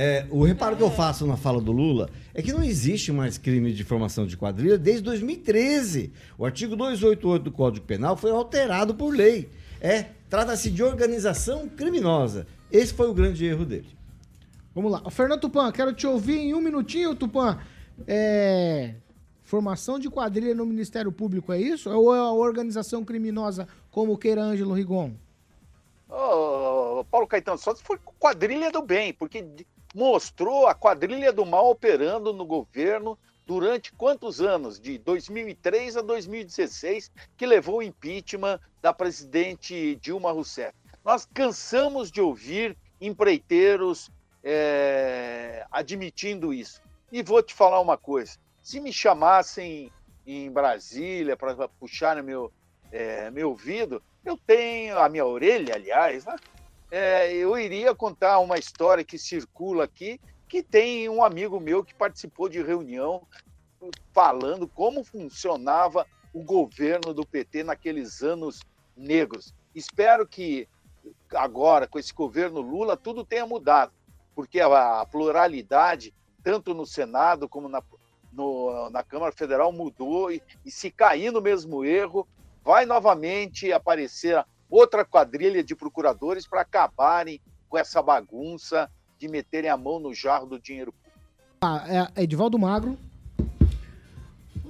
[0.00, 3.36] É, o reparo que eu faço na fala do Lula é que não existe mais
[3.36, 6.12] crime de formação de quadrilha desde 2013.
[6.38, 9.50] O artigo 288 do Código Penal foi alterado por lei.
[9.80, 12.46] É, trata-se de organização criminosa.
[12.70, 13.88] Esse foi o grande erro dele.
[14.72, 15.10] Vamos lá.
[15.10, 17.58] Fernando Tupan, quero te ouvir em um minutinho, Tupan.
[18.06, 18.94] É...
[19.42, 21.90] Formação de quadrilha no Ministério Público, é isso?
[21.90, 25.14] Ou é a organização criminosa como queira Ângelo Rigon?
[26.08, 29.44] Ô, Paulo Caetano, só se for quadrilha do bem, porque
[29.94, 34.78] mostrou a quadrilha do mal operando no governo durante quantos anos?
[34.78, 40.74] De 2003 a 2016, que levou ao impeachment da presidente Dilma Rousseff.
[41.04, 44.10] Nós cansamos de ouvir empreiteiros
[44.42, 46.82] é, admitindo isso.
[47.10, 49.90] E vou te falar uma coisa: se me chamassem
[50.26, 52.52] em Brasília para puxar meu,
[52.92, 56.36] é, meu ouvido, eu tenho a minha orelha, aliás, né?
[56.90, 60.18] É, eu iria contar uma história que circula aqui,
[60.48, 63.26] que tem um amigo meu que participou de reunião
[64.12, 68.60] falando como funcionava o governo do PT naqueles anos
[68.96, 69.54] negros.
[69.74, 70.66] Espero que
[71.34, 73.92] agora, com esse governo Lula, tudo tenha mudado,
[74.34, 77.82] porque a, pluralidade, tanto no Senado como na,
[78.32, 82.26] no- na Câmara Federal, mudou, e, e se cair no mesmo erro,
[82.64, 89.76] vai novamente aparecer outra quadrilha de procuradores para acabarem com essa bagunça de meterem a
[89.76, 91.18] mão no jarro do dinheiro público.
[91.60, 92.96] Ah, é Edivaldo Magro.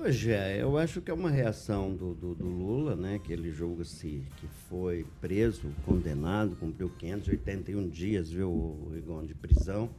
[0.01, 3.19] Hoje é, eu acho que é uma reação do, do, do Lula, né?
[3.19, 9.91] Que ele julga-se que foi preso, condenado, cumpriu 581 dias, viu, o Rigon, de prisão.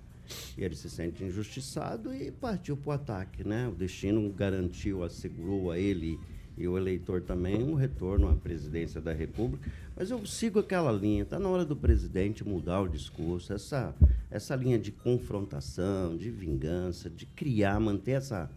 [0.57, 3.67] E ele se sente injustiçado e partiu para o ataque, né?
[3.67, 6.17] O destino garantiu, assegurou a ele
[6.57, 9.69] e o eleitor também um retorno à presidência da República.
[9.99, 13.93] Mas eu sigo aquela linha, está na hora do presidente mudar o discurso, essa,
[14.31, 18.49] essa linha de confrontação, de vingança, de criar, manter essa,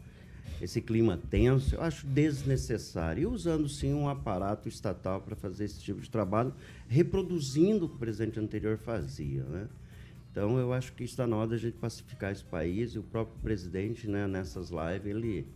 [0.61, 3.23] esse clima tenso, eu acho desnecessário.
[3.25, 6.55] E usando sim um aparato estatal para fazer esse tipo de trabalho,
[6.87, 9.43] reproduzindo o que o presidente anterior fazia.
[9.43, 9.67] Né?
[10.31, 13.37] Então eu acho que está na hora da gente pacificar esse país e o próprio
[13.43, 15.49] presidente, né, nessas lives, ele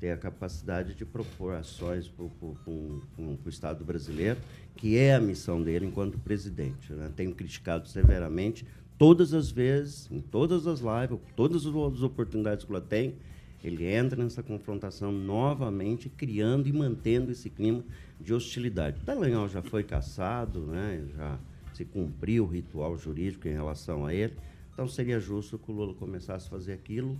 [0.00, 4.40] tem a capacidade de propor ações para o Estado brasileiro,
[4.76, 6.92] que é a missão dele enquanto presidente.
[6.92, 7.10] Né?
[7.14, 8.64] Tenho criticado severamente
[8.96, 13.14] todas as vezes, em todas as lives, todas as oportunidades que ela tem,
[13.62, 17.84] ele entra nessa confrontação novamente, criando e mantendo esse clima
[18.20, 19.00] de hostilidade.
[19.04, 21.04] Dallagnol já foi caçado, né?
[21.16, 21.38] já
[21.74, 24.34] se cumpriu o ritual jurídico em relação a ele,
[24.72, 27.18] então seria justo que o Lula começasse a fazer aquilo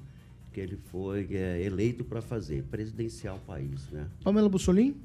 [0.52, 3.88] que ele foi é, eleito para fazer, presidenciar o país.
[3.90, 4.06] Né?
[4.22, 4.96] Pamela Bussolim?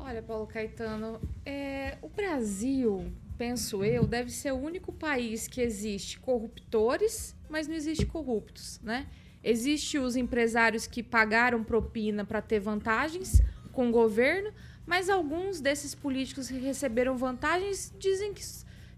[0.00, 6.18] Olha, Paulo Caetano, é, o Brasil, penso eu, deve ser o único país que existe
[6.18, 9.06] corruptores, mas não existe corruptos, né?
[9.42, 13.40] Existe os empresários que pagaram propina para ter vantagens
[13.72, 14.52] com o governo,
[14.86, 18.42] mas alguns desses políticos que receberam vantagens dizem que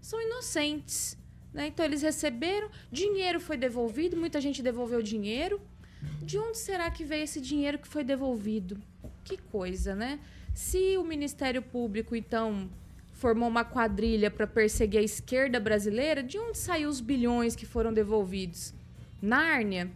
[0.01, 1.17] são inocentes.
[1.53, 1.67] Né?
[1.67, 5.61] Então eles receberam, dinheiro foi devolvido, muita gente devolveu dinheiro.
[6.23, 8.81] De onde será que veio esse dinheiro que foi devolvido?
[9.23, 10.19] Que coisa, né?
[10.53, 12.69] Se o Ministério Público, então,
[13.13, 17.93] formou uma quadrilha para perseguir a esquerda brasileira, de onde saiu os bilhões que foram
[17.93, 18.73] devolvidos?
[19.21, 19.91] Nárnia?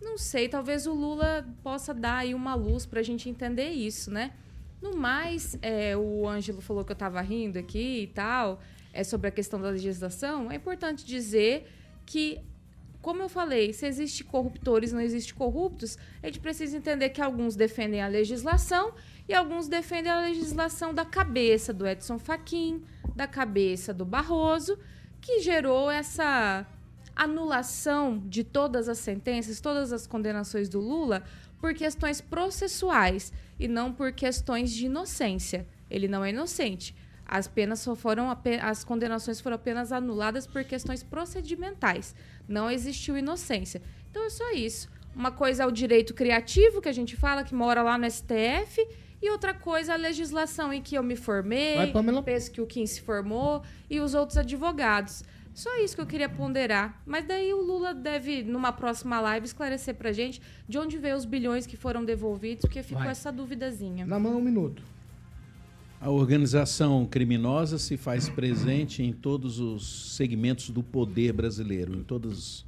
[0.00, 4.10] Não sei, talvez o Lula possa dar aí uma luz para a gente entender isso,
[4.10, 4.32] né?
[4.80, 8.62] No mais, é, o Ângelo falou que eu estava rindo aqui e tal,
[8.92, 10.50] é sobre a questão da legislação.
[10.50, 11.70] É importante dizer
[12.06, 12.40] que,
[13.02, 17.56] como eu falei, se existe corruptores, não existe corruptos, a gente precisa entender que alguns
[17.56, 18.92] defendem a legislação
[19.28, 22.82] e alguns defendem a legislação da cabeça do Edson Fachin,
[23.16, 24.78] da cabeça do Barroso,
[25.20, 26.66] que gerou essa
[27.16, 31.22] anulação de todas as sentenças, todas as condenações do Lula
[31.58, 35.66] por questões processuais e não por questões de inocência.
[35.90, 36.94] ele não é inocente.
[37.32, 42.12] As penas só foram as condenações foram apenas anuladas por questões procedimentais.
[42.48, 43.80] Não existiu inocência.
[44.10, 44.90] Então é só isso.
[45.14, 48.84] Uma coisa é o direito criativo que a gente fala que mora lá no STF
[49.22, 52.66] e outra coisa é a legislação em que eu me formei, Vai, penso que o
[52.66, 55.22] Kim se formou e os outros advogados.
[55.54, 57.00] Só isso que eu queria ponderar.
[57.06, 61.24] Mas daí o Lula deve, numa próxima live, esclarecer pra gente de onde veio os
[61.24, 63.12] bilhões que foram devolvidos, porque ficou Vai.
[63.12, 64.04] essa duvidazinha.
[64.04, 64.82] Na mão, um minuto.
[66.00, 72.64] A organização criminosa se faz presente em todos os segmentos do poder brasileiro, em todos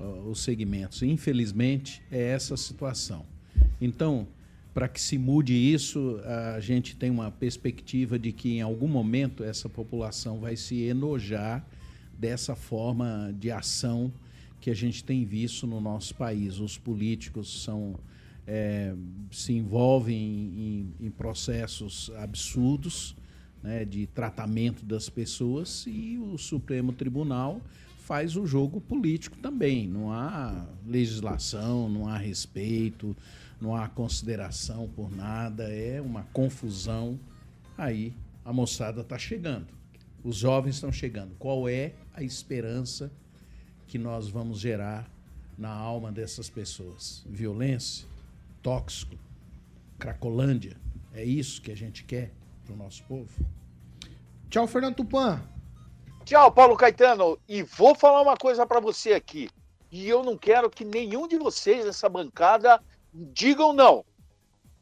[0.00, 1.02] ó, os segmentos.
[1.02, 3.26] Infelizmente, é essa a situação.
[3.78, 4.26] Então,
[4.72, 6.18] para que se mude isso,
[6.54, 11.68] a gente tem uma perspectiva de que em algum momento essa população vai se enojar
[12.18, 14.10] dessa forma de ação
[14.58, 16.58] que a gente tem visto no nosso país.
[16.60, 17.94] Os políticos são
[18.46, 18.94] é,
[19.30, 23.16] se envolvem em, em- processos absurdos
[23.62, 27.60] né, de tratamento das pessoas e o Supremo Tribunal
[27.98, 29.88] faz o jogo político também.
[29.88, 33.16] Não há legislação, não há respeito,
[33.60, 37.18] não há consideração por nada, é uma confusão.
[37.78, 38.12] Aí
[38.44, 39.68] a moçada está chegando,
[40.22, 41.34] os jovens estão chegando.
[41.38, 43.10] Qual é a esperança
[43.86, 45.10] que nós vamos gerar
[45.56, 47.24] na alma dessas pessoas?
[47.26, 48.06] Violência?
[48.64, 49.14] Tóxico?
[49.98, 50.80] Cracolândia?
[51.12, 52.32] É isso que a gente quer
[52.64, 53.30] para o nosso povo?
[54.48, 55.42] Tchau, Fernando Tupan.
[56.24, 57.38] Tchau, Paulo Caetano.
[57.46, 59.50] E vou falar uma coisa para você aqui.
[59.92, 64.02] E eu não quero que nenhum de vocês nessa bancada digam não.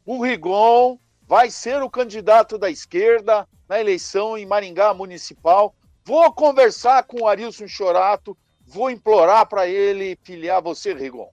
[0.05, 5.75] O Rigon vai ser o candidato da esquerda na eleição em Maringá Municipal.
[6.05, 11.29] Vou conversar com o Arilson Chorato, vou implorar para ele filiar você, Rigon.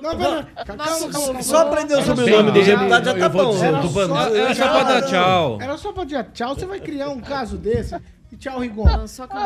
[0.00, 1.42] Não, pera, calma, calma, calma.
[1.42, 3.56] Só aprender o sobrenome só- do deputado já tá bom.
[3.64, 5.58] Era só- Era só pra dar tchau.
[5.60, 6.54] Era só pra dar tchau.
[6.54, 7.94] Você vai criar um caso desse.
[8.32, 8.84] E tchau, Rigon.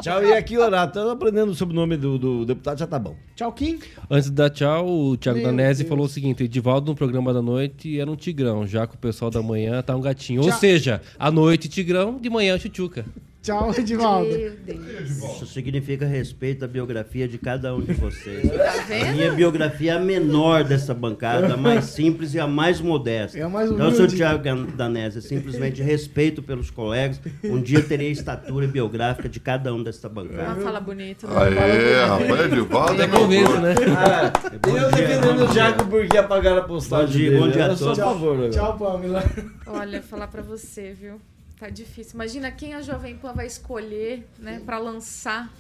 [0.02, 0.90] Tchau, e aqui orar.
[0.90, 3.14] Tô aprendendo o sobrenome do, do deputado, já tá bom.
[3.36, 3.78] Tchau, Kim.
[4.10, 5.88] Antes de dar tchau, o Thiago Meu Danese Deus.
[5.90, 9.30] falou o seguinte: Edivaldo no programa da noite era um tigrão, já que o pessoal
[9.30, 10.40] da manhã tá um gatinho.
[10.42, 10.58] Ou Tchau.
[10.58, 13.04] seja, à noite tigrão, de manhã chuchuca.
[13.40, 14.28] Tchau, Edivaldo.
[15.06, 18.50] Isso significa respeito à biografia de cada um de vocês.
[18.50, 19.12] Tá A vendo?
[19.16, 23.38] minha biografia é a menor dessa bancada, a mais simples e a mais modesta.
[23.38, 24.06] É a mais então, seu.
[24.08, 24.42] Tiago
[24.76, 27.20] Danese, simplesmente respeito pelos colegas.
[27.44, 30.54] Um dia terei a estatura biográfica de cada um dessa bancada.
[30.54, 31.26] Uma fala bonita.
[31.26, 31.34] né?
[31.38, 33.60] Aê, rapaz, Edivaldo é meu dono.
[33.60, 33.74] né?
[34.66, 37.40] Eu defendendo o Thiago porque apagaram a postagem Bom dia, dele.
[37.40, 37.98] bom dia a todos.
[37.98, 38.34] a favor.
[38.34, 38.50] agora.
[38.50, 39.24] Tchau, Pamela.
[39.66, 41.20] Olha, falar pra você, viu?
[41.58, 42.14] Tá difícil.
[42.14, 45.52] Imagina quem a Jovem Pan vai escolher, né, pra lançar.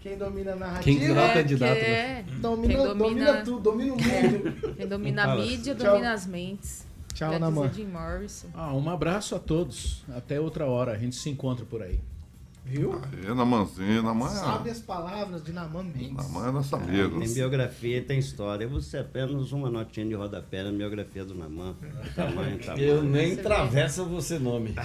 [0.00, 0.82] Quem domina a narrativa.
[0.84, 1.88] Quem será o É, candidato, que né?
[2.20, 3.42] é- Domina, quem domina...
[3.44, 4.74] tudo, domina o mundo.
[4.76, 5.86] Quem domina a mídia, Tchau.
[5.92, 6.86] domina as mentes.
[7.14, 8.48] Tchau, Morrison.
[8.54, 10.04] Ah, um abraço a todos.
[10.14, 10.92] Até outra hora.
[10.92, 11.98] A gente se encontra por aí.
[12.66, 13.00] Viu?
[13.24, 16.16] Aê, Namanzinho, Namã Sabe é, as palavras de Naman Mendes.
[16.16, 17.20] Namã é nosso Tem amigo.
[17.32, 18.64] biografia e tem história.
[18.64, 21.76] Eu vou ser apenas uma notinha de rodapé na biografia do Namã.
[22.16, 22.84] Tamanho, tamanho.
[22.84, 24.74] Eu nem travessa você nome.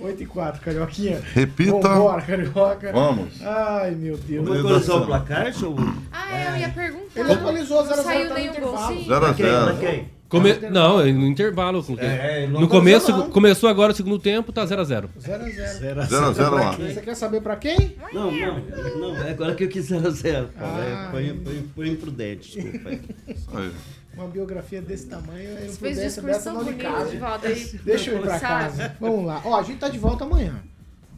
[0.00, 1.20] 8 e 4, Carioquinha.
[1.32, 1.72] Repita.
[1.72, 2.92] Vambora, Carioca.
[2.92, 3.42] Vamos.
[3.42, 4.46] Ai, meu Deus.
[4.46, 5.76] Vamos atualizar o placar, seu...
[6.12, 7.20] Ah, é, eu ia perguntar.
[7.20, 8.76] Ele atualizou, Não 0x0 saiu tá no intervalo.
[8.76, 9.04] golzinho?
[9.08, 10.19] Zero a Pra quem?
[10.30, 10.54] Come...
[10.70, 11.82] Não, no intervalo.
[11.82, 13.30] Com É, não no começo, não.
[13.30, 15.08] começou agora o segundo tempo, tá 0x0.
[15.20, 15.78] 0x0.
[15.78, 16.70] 0 a 0 lá.
[16.72, 17.96] Você quer saber pra quem?
[18.12, 18.60] Não, não,
[19.00, 19.16] não.
[19.16, 21.08] É agora que eu quis 0 a 0 Ah.
[21.10, 22.90] Foi, foi, foi imprudente, desculpa.
[24.14, 27.08] Uma biografia desse tamanho, não Você fez discurso tão não de bonito, casa.
[27.10, 27.80] Edivaldo, aí.
[27.84, 28.96] Deixa eu ir pra casa.
[29.00, 29.42] Vamos lá.
[29.44, 30.62] Ó, a gente tá de volta amanhã.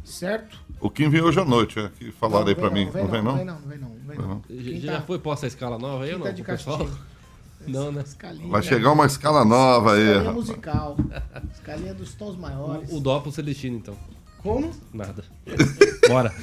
[0.04, 0.58] Certo?
[0.80, 2.86] O Kim veio hoje à noite, é, que falaram aí pra mim.
[2.86, 3.22] Não vem não, não?
[3.22, 3.90] não vem não, não vem não.
[4.06, 4.28] Vem não.
[4.28, 4.40] Não.
[4.40, 6.34] Quem Já tá- foi posta a escala nova aí ou tá não?
[6.34, 6.78] de pro pessoal?
[6.78, 6.98] castigo?
[7.66, 8.02] Não, né?
[8.04, 8.48] Escalinha.
[8.48, 10.96] Vai chegar uma escala nova aí, Escalinha musical.
[11.52, 12.90] Escalinha dos tons maiores.
[12.90, 13.96] O, o dó pro Celestino, então.
[14.42, 14.70] Como?
[14.92, 15.24] Nada.
[16.08, 16.34] Bora.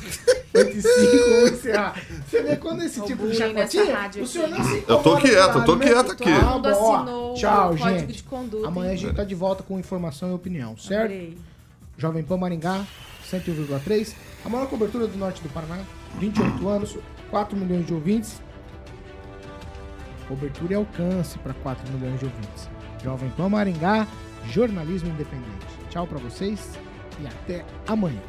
[0.56, 0.90] 8 e 5,
[1.30, 2.02] vamos encerrar.
[2.28, 5.18] Você vê quando esse O tipo de chacotinha, rádio o senhor não se Eu tô
[5.18, 6.24] quieto, eu tô quieto aqui.
[6.24, 8.14] Tá Todo assinou Tchau, o código gente.
[8.14, 8.68] de conduta.
[8.68, 11.12] Amanhã a gente tá de volta com informação e opinião, certo?
[11.12, 11.38] Adorei.
[11.98, 12.86] Jovem Pan Maringá,
[13.30, 14.16] 101,3.
[14.46, 15.80] A maior cobertura do norte do Paraná,
[16.18, 16.98] 28 anos,
[17.30, 18.42] 4 milhões de ouvintes.
[20.30, 22.70] Cobertura e alcance para 4 milhões de ouvintes.
[23.04, 24.08] Jovem Pan Maringá,
[24.46, 25.66] jornalismo independente.
[25.90, 26.80] Tchau para vocês
[27.20, 28.22] e até amanhã.